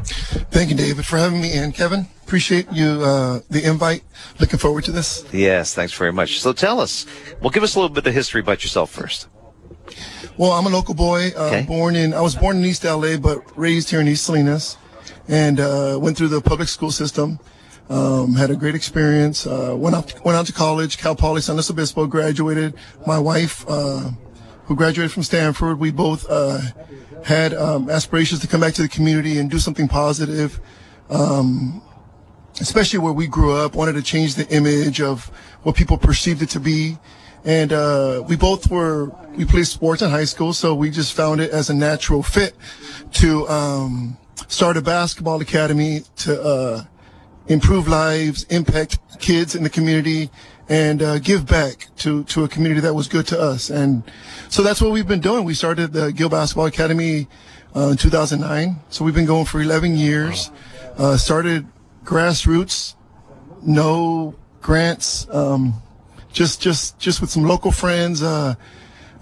[0.50, 2.06] Thank you, David, for having me, and Kevin.
[2.24, 4.02] Appreciate you uh, the invite.
[4.40, 5.24] Looking forward to this.
[5.32, 6.40] Yes, thanks very much.
[6.40, 7.04] So tell us,
[7.40, 9.28] well, give us a little bit of history about yourself first.
[10.38, 11.28] Well, I'm a local boy.
[11.36, 11.62] Uh, Okay.
[11.66, 14.78] Born in, I was born in East LA, but raised here in East Salinas,
[15.28, 17.38] and uh, went through the public school system.
[17.92, 19.46] Um, had a great experience.
[19.46, 22.06] Uh, went out went out to college, Cal Poly San Luis Obispo.
[22.06, 22.74] Graduated.
[23.06, 24.10] My wife, uh,
[24.64, 26.60] who graduated from Stanford, we both uh,
[27.24, 30.60] had um, aspirations to come back to the community and do something positive
[32.60, 35.26] especially where we grew up, wanted to change the image of
[35.62, 36.98] what people perceived it to be.
[37.44, 41.40] And uh, we both were, we played sports in high school, so we just found
[41.40, 42.54] it as a natural fit
[43.14, 44.16] to um,
[44.46, 46.84] start a basketball academy to uh,
[47.48, 50.30] improve lives, impact kids in the community,
[50.68, 53.70] and uh, give back to, to a community that was good to us.
[53.70, 54.02] And
[54.48, 55.44] so that's what we've been doing.
[55.44, 57.28] We started the Gill Basketball Academy
[57.74, 58.76] uh, in 2009.
[58.88, 60.50] So we've been going for 11 years.
[60.96, 61.66] Uh, started
[62.04, 62.94] grassroots,
[63.62, 65.74] no grants, um,
[66.32, 68.54] just just just with some local friends uh,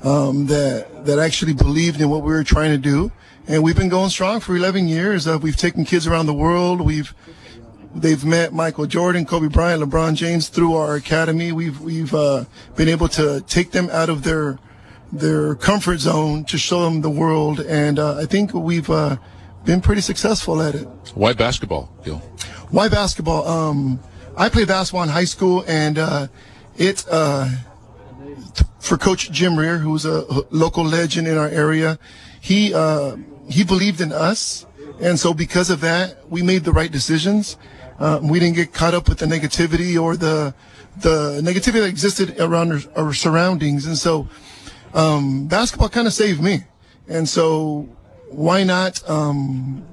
[0.03, 3.11] um, that that actually believed in what we were trying to do,
[3.49, 5.27] and we've been going strong for 11 years.
[5.27, 6.81] Uh, we've taken kids around the world.
[6.81, 7.13] We've
[7.95, 11.53] they've met Michael Jordan, Kobe Bryant, LeBron James through our academy.
[11.53, 12.45] We've we've uh,
[12.77, 14.59] been able to take them out of their
[15.13, 19.17] their comfort zone to show them the world, and uh, I think we've uh,
[19.65, 20.87] been pretty successful at it.
[21.15, 22.19] Why basketball, Gil?
[22.71, 23.47] Why basketball?
[23.47, 24.01] Um,
[24.37, 26.29] I played basketball in high school, and uh,
[26.77, 27.49] it uh,
[28.79, 31.99] for Coach Jim Rear, who's a local legend in our area.
[32.41, 33.17] He uh,
[33.49, 34.67] he believed in us,
[35.01, 37.57] and so because of that, we made the right decisions.
[38.01, 40.55] Uh, we didn't get caught up with the negativity or the
[40.97, 44.27] the negativity that existed around our, our surroundings, and so
[44.95, 46.65] um, basketball kind of saved me.
[47.09, 47.89] And so
[48.31, 49.85] why not, um,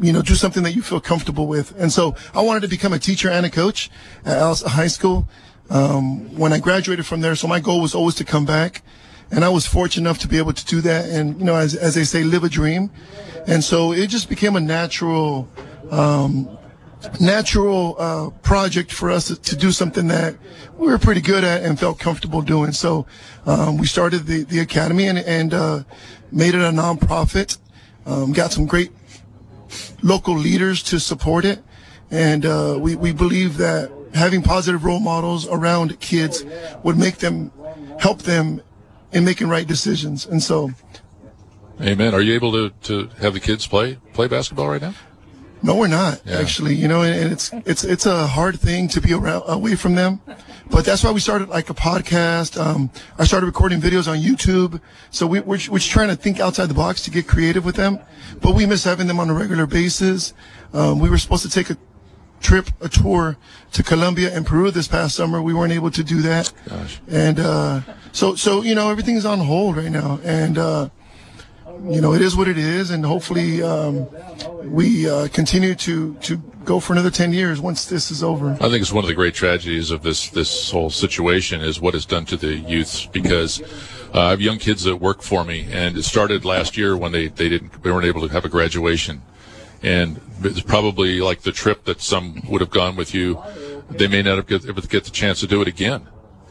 [0.00, 1.78] you know, do something that you feel comfortable with?
[1.80, 3.90] And so I wanted to become a teacher and a coach
[4.24, 5.28] at High School.
[5.70, 8.82] Um, when I graduated from there, so my goal was always to come back.
[9.30, 11.08] And I was fortunate enough to be able to do that.
[11.08, 12.90] And, you know, as, as they say, live a dream.
[13.46, 15.48] And so it just became a natural,
[17.20, 20.36] natural uh, project for us to, to do something that
[20.76, 22.72] we were pretty good at and felt comfortable doing.
[22.72, 23.06] So
[23.44, 25.84] um, we started the, the academy and, and uh,
[26.30, 27.58] made it a nonprofit.
[28.06, 28.92] Um, got some great
[30.02, 31.62] local leaders to support it,
[32.10, 36.44] and uh, we we believe that having positive role models around kids
[36.84, 37.50] would make them
[37.98, 38.62] help them
[39.12, 40.24] in making right decisions.
[40.24, 40.70] And so
[41.80, 42.14] Amen.
[42.14, 44.94] Are you able to, to have the kids play play basketball right now?
[45.62, 46.38] No, we're not Yeah.
[46.38, 46.74] actually.
[46.74, 50.20] You know, and, it's it's it's a hard thing to be around away from them,
[50.70, 52.60] but that's why we started like a podcast.
[52.60, 54.80] Um, I started recording videos on YouTube,
[55.10, 57.76] so we, we're we're just trying to think outside the box to get creative with
[57.76, 57.98] them.
[58.40, 60.34] But we miss having them on a regular basis.
[60.72, 61.76] Um, we were supposed to take a
[62.40, 63.36] trip, a tour
[63.72, 65.40] to Colombia and Peru this past summer.
[65.40, 67.00] We weren't able to do that, Gosh.
[67.10, 67.80] and uh,
[68.12, 70.58] so so you know everything's on hold right now, and.
[70.58, 70.88] Uh,
[71.84, 74.06] you know, it is what it is, and hopefully um,
[74.64, 78.52] we uh, continue to to go for another ten years once this is over.
[78.52, 81.94] I think it's one of the great tragedies of this this whole situation is what
[81.94, 83.62] it's done to the youths because
[84.14, 87.12] uh, I have young kids that work for me, and it started last year when
[87.12, 89.22] they they didn't they weren't able to have a graduation,
[89.82, 93.40] and it's probably like the trip that some would have gone with you,
[93.90, 96.06] they may not have get, get the chance to do it again,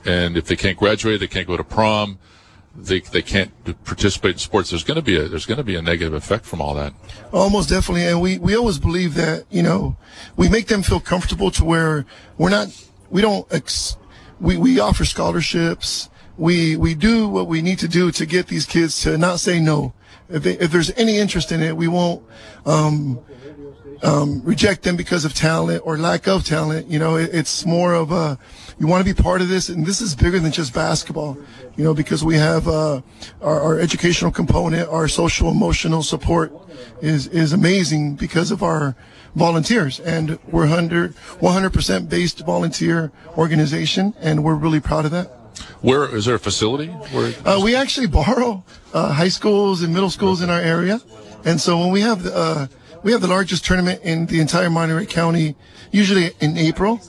[0.05, 2.19] and if they can't graduate, they can't go to prom.
[2.77, 3.51] They, they can't
[3.85, 4.69] participate in sports.
[4.69, 6.93] There's going to be a there's going to be a negative effect from all that.
[7.31, 9.95] Almost definitely, and we we always believe that you know
[10.35, 12.05] we make them feel comfortable to where
[12.37, 12.67] we're not
[13.09, 13.97] we don't ex,
[14.39, 16.09] we we offer scholarships.
[16.37, 19.59] We we do what we need to do to get these kids to not say
[19.59, 19.93] no.
[20.27, 22.23] If they, if there's any interest in it, we won't
[22.65, 23.19] um,
[24.03, 26.87] um, reject them because of talent or lack of talent.
[26.87, 28.37] You know, it, it's more of a
[28.77, 31.37] you want to be part of this, and this is bigger than just basketball.
[31.77, 33.01] You know, because we have uh,
[33.41, 36.51] our, our educational component, our social emotional support
[37.01, 38.95] is is amazing because of our
[39.35, 45.27] volunteers, and we're 100 percent based volunteer organization, and we're really proud of that.
[45.81, 46.87] Where is there a facility?
[46.87, 48.63] Where Uh, we actually borrow
[48.93, 50.99] uh, high schools and middle schools in our area,
[51.45, 52.67] and so when we have the uh,
[53.03, 55.55] we have the largest tournament in the entire Monterey County,
[55.91, 56.99] usually in April,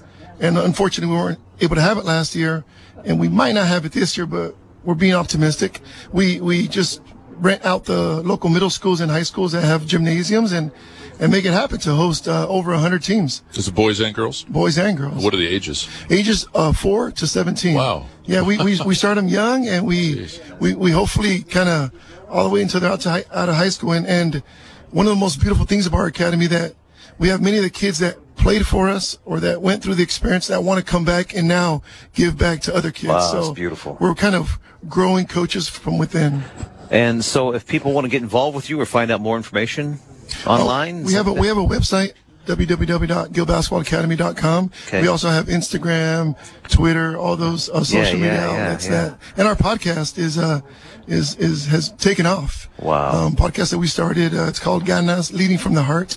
[0.40, 2.64] and unfortunately we weren't able to have it last year,
[3.04, 4.54] and we might not have it this year, but
[4.84, 5.80] we're being optimistic.
[6.12, 7.00] We we just
[7.38, 10.70] rent out the local middle schools and high schools that have gymnasiums and
[11.18, 14.44] and make it happen to host uh, over 100 teams, is it boys and girls?
[14.44, 15.88] boys and girls What are the ages?
[16.10, 17.74] ages uh, four to 17.
[17.74, 18.04] Wow.
[18.26, 20.60] Yeah, we, we, we start them young and we, Jeez.
[20.60, 21.90] we, we hopefully kind of
[22.28, 23.92] all the way until they're out, to high, out of high school.
[23.92, 24.42] And, and
[24.90, 26.74] one of the most beautiful things about our academy that
[27.18, 30.02] we have many of the kids that played for us or that went through the
[30.02, 31.82] experience that want to come back and now
[32.14, 33.08] give back to other kids.
[33.08, 33.96] Wow, so that's beautiful.
[34.00, 34.58] We're kind of
[34.88, 36.42] growing coaches from within.
[36.90, 39.98] And so, if people want to get involved with you or find out more information
[40.46, 42.12] online, Oh, we have a we have a website
[42.46, 44.70] www.gilbasketballacademy.com.
[44.86, 45.02] Okay.
[45.02, 46.36] We also have Instagram,
[46.68, 48.84] Twitter, all those uh, social yeah, media yeah, outlets.
[48.86, 48.90] yeah.
[48.90, 50.60] That and our podcast is uh
[51.06, 52.68] is is has taken off.
[52.78, 53.26] Wow.
[53.26, 54.34] Um, podcast that we started.
[54.34, 56.16] Uh, it's called Ganas Leading from the Heart.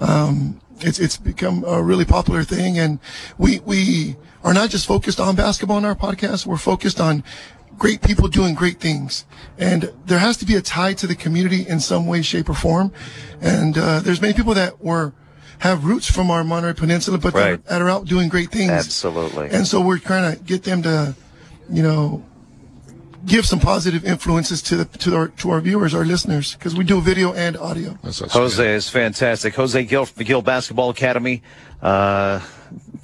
[0.00, 2.98] Um, it's it's become a really popular thing, and
[3.38, 6.46] we we are not just focused on basketball in our podcast.
[6.46, 7.22] We're focused on
[7.78, 9.24] great people doing great things,
[9.58, 12.54] and there has to be a tie to the community in some way, shape, or
[12.54, 12.92] form.
[13.40, 15.12] And uh, there's many people that were
[15.58, 17.64] have roots from our Monterey Peninsula, but Right.
[17.66, 18.70] that are out doing great things.
[18.70, 19.48] Absolutely.
[19.50, 21.14] And so we're trying to get them to,
[21.70, 22.24] you know,
[23.26, 26.84] give some positive influences to the to our to our viewers, our listeners, because we
[26.84, 27.98] do video and audio.
[28.02, 29.54] That's, that's Jose is fantastic.
[29.54, 31.42] Jose Gill from the Gill Basketball Academy.
[31.80, 32.40] Uh,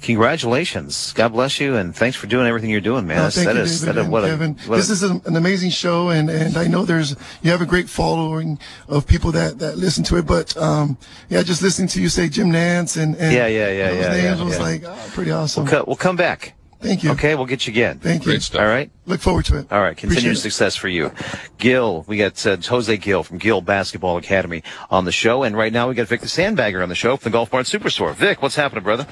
[0.01, 1.11] congratulations.
[1.13, 3.19] God bless you, and thanks for doing everything you're doing, man.
[3.19, 4.55] Uh, thank that you, is- David that is- and what a- Kevin.
[4.67, 7.61] what this a- is an, an amazing show, and, and I know there's you have
[7.61, 8.57] a great following
[8.87, 10.25] of people that, that listen to it.
[10.25, 10.97] But um,
[11.29, 14.09] yeah, just listening to you say Jim Nantz and, and Yeah, yeah, yeah, those yeah,
[14.23, 14.63] names yeah, was yeah.
[14.63, 15.67] like oh, pretty awesome.
[15.67, 16.53] Co- We'll come back.
[16.81, 17.11] Thank you.
[17.11, 17.99] Okay, we'll get you again.
[17.99, 18.31] Thank you.
[18.31, 18.61] Great stuff.
[18.61, 18.89] All right.
[19.05, 19.71] Look forward to it.
[19.71, 21.11] All right, continued success for you.
[21.57, 25.73] Gil, we got uh, Jose Gil from Gil Basketball Academy on the show, and right
[25.73, 28.15] now we got Vic the Sandbagger on the show from the Golf Mart Superstore.
[28.15, 29.05] Vic, what's happening, brother?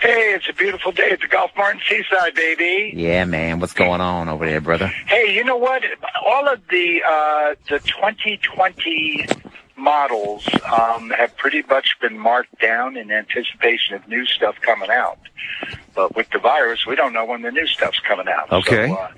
[0.00, 2.92] Hey, it's a beautiful day at the Golf Martin Seaside, baby.
[2.96, 4.86] Yeah, man, what's going on over there, brother?
[4.86, 5.82] Hey, you know what?
[6.24, 9.26] All of the uh, the 2020
[9.80, 15.18] models um, have pretty much been marked down in anticipation of new stuff coming out.
[15.94, 18.52] But with the virus, we don't know when the new stuff's coming out.
[18.52, 18.88] Okay.
[18.88, 19.12] So, uh,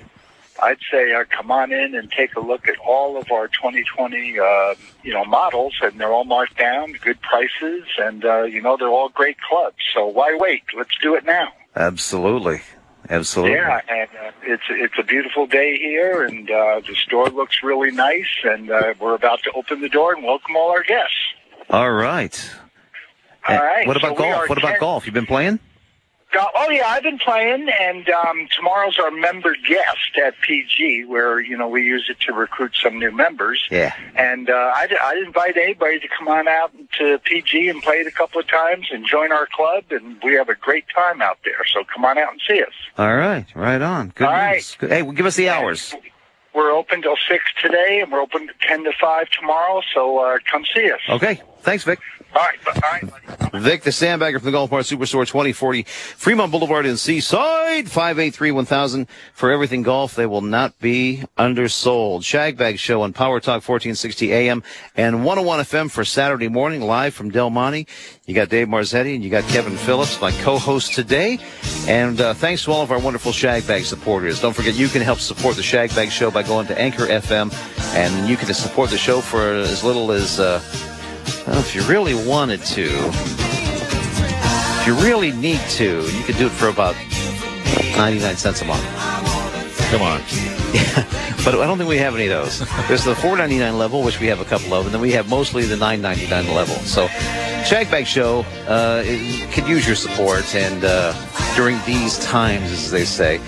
[0.63, 4.39] I'd say uh, come on in and take a look at all of our 2020,
[4.39, 8.77] uh, you know, models, and they're all marked down, good prices, and uh, you know
[8.77, 9.79] they're all great clubs.
[9.93, 10.63] So why wait?
[10.77, 11.49] Let's do it now.
[11.75, 12.61] Absolutely,
[13.11, 13.57] absolutely.
[13.57, 17.91] Yeah, and uh, it's it's a beautiful day here, and uh, the store looks really
[17.91, 21.17] nice, and uh, we're about to open the door and welcome all our guests.
[21.71, 22.51] All right.
[23.49, 23.87] All Uh.
[23.87, 24.49] What about so golf?
[24.49, 25.07] What about ten- golf?
[25.07, 25.59] You've been playing?
[26.35, 31.57] Oh yeah, I've been playing, and um, tomorrow's our member guest at PG, where you
[31.57, 33.63] know we use it to recruit some new members.
[33.71, 33.93] Yeah.
[34.17, 38.07] And uh, I'd, I'd invite anybody to come on out to PG and play it
[38.07, 41.39] a couple of times and join our club, and we have a great time out
[41.45, 41.65] there.
[41.73, 42.73] So come on out and see us.
[42.99, 44.13] All right, right on.
[44.15, 44.77] Good All right.
[44.79, 45.95] Good- Hey, well, give us the hours.
[46.55, 49.81] We're open till six today, and we're open ten to five tomorrow.
[49.95, 51.01] So uh, come see us.
[51.09, 51.41] Okay.
[51.61, 51.99] Thanks, Vic.
[52.35, 53.11] All right, all right.
[53.11, 53.59] buddy.
[53.61, 59.51] Vic, the sandbagger from the Golf Mart Superstore, 2040 Fremont Boulevard in Seaside, 583-1000 for
[59.51, 60.15] everything golf.
[60.15, 62.23] They will not be undersold.
[62.23, 64.63] Shagbag Show on Power Talk 1460 AM
[64.97, 67.87] and 101 FM for Saturday morning, live from Del Monte.
[68.25, 71.39] You got Dave Marzetti and you got Kevin Phillips, my co-host today.
[71.87, 74.41] And uh, thanks to all of our wonderful Shagbag supporters.
[74.41, 77.53] Don't forget, you can help support the Shagbag Show by going to Anchor FM,
[77.95, 80.41] and you can support the show for as little as...
[80.41, 80.63] Uh,
[81.47, 82.89] well, if you really wanted to,
[84.81, 86.95] if you really need to, you could do it for about
[87.97, 88.85] 99 cents a month.
[89.91, 90.21] Come on.
[91.45, 92.61] But I don't think we have any of those.
[92.87, 95.65] There's the 4.99 level, which we have a couple of, and then we have mostly
[95.65, 96.77] the 9.99 level.
[96.77, 97.09] So,
[97.67, 99.03] Shagbag Show uh,
[99.53, 101.13] could use your support, and uh,
[101.57, 103.41] during these times, as they say.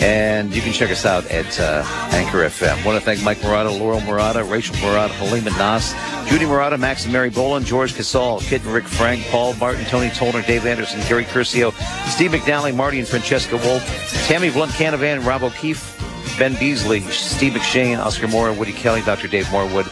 [0.00, 2.84] And you can check us out at uh, Anchor FM.
[2.86, 5.94] want to thank Mike Murata, Laurel Murata, Rachel Murata, Halima Nas,
[6.26, 10.08] Judy Murata, Max and Mary Boland, George Casal, Kit and Rick Frank, Paul Martin, Tony
[10.08, 11.72] Tollner, Dave Anderson, Gary Curcio,
[12.08, 13.84] Steve McNally, Marty and Francesca Wolf,
[14.26, 15.98] Tammy Blunt Canavan, Rob O'Keefe,
[16.38, 19.28] Ben Beasley, Steve McShane, Oscar Moore, Woody Kelly, Dr.
[19.28, 19.86] Dave Morwood,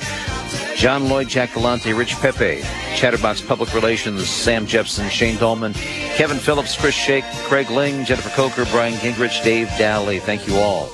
[0.79, 2.63] John Lloyd, Jack Galante, Rich Pepe,
[2.95, 5.75] Chatterbox Public Relations, Sam Jepson, Shane Dolman,
[6.15, 10.21] Kevin Phillips, Chris Shake, Craig Ling, Jennifer Coker, Brian Gingrich, Dave Dally.
[10.21, 10.89] Thank you all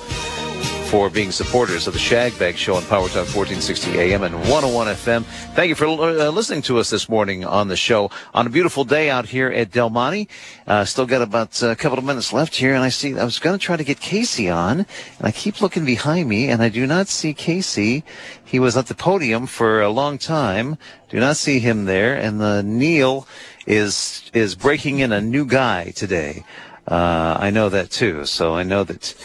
[0.85, 5.23] for being supporters of the Shagbag Show on Power Talk 1460 AM and 101 FM.
[5.53, 8.83] Thank you for uh, listening to us this morning on the show on a beautiful
[8.83, 10.29] day out here at Del Monte.
[10.67, 13.39] Uh, still got about a couple of minutes left here, and I see I was
[13.39, 14.87] going to try to get Casey on, and
[15.21, 18.03] I keep looking behind me, and I do not see Casey.
[18.43, 20.77] He was at the podium for a long time.
[21.09, 23.27] Do not see him there, and the Neil
[23.65, 26.45] is is breaking in a new guy today.
[26.87, 29.15] Uh, I know that too, so I know that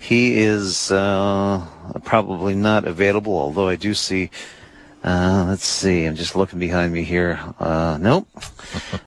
[0.00, 1.64] he is uh,
[2.04, 4.30] probably not available, although I do see.
[5.04, 6.04] Uh, let's see.
[6.04, 7.38] I'm just looking behind me here.
[7.58, 8.26] Uh, nope.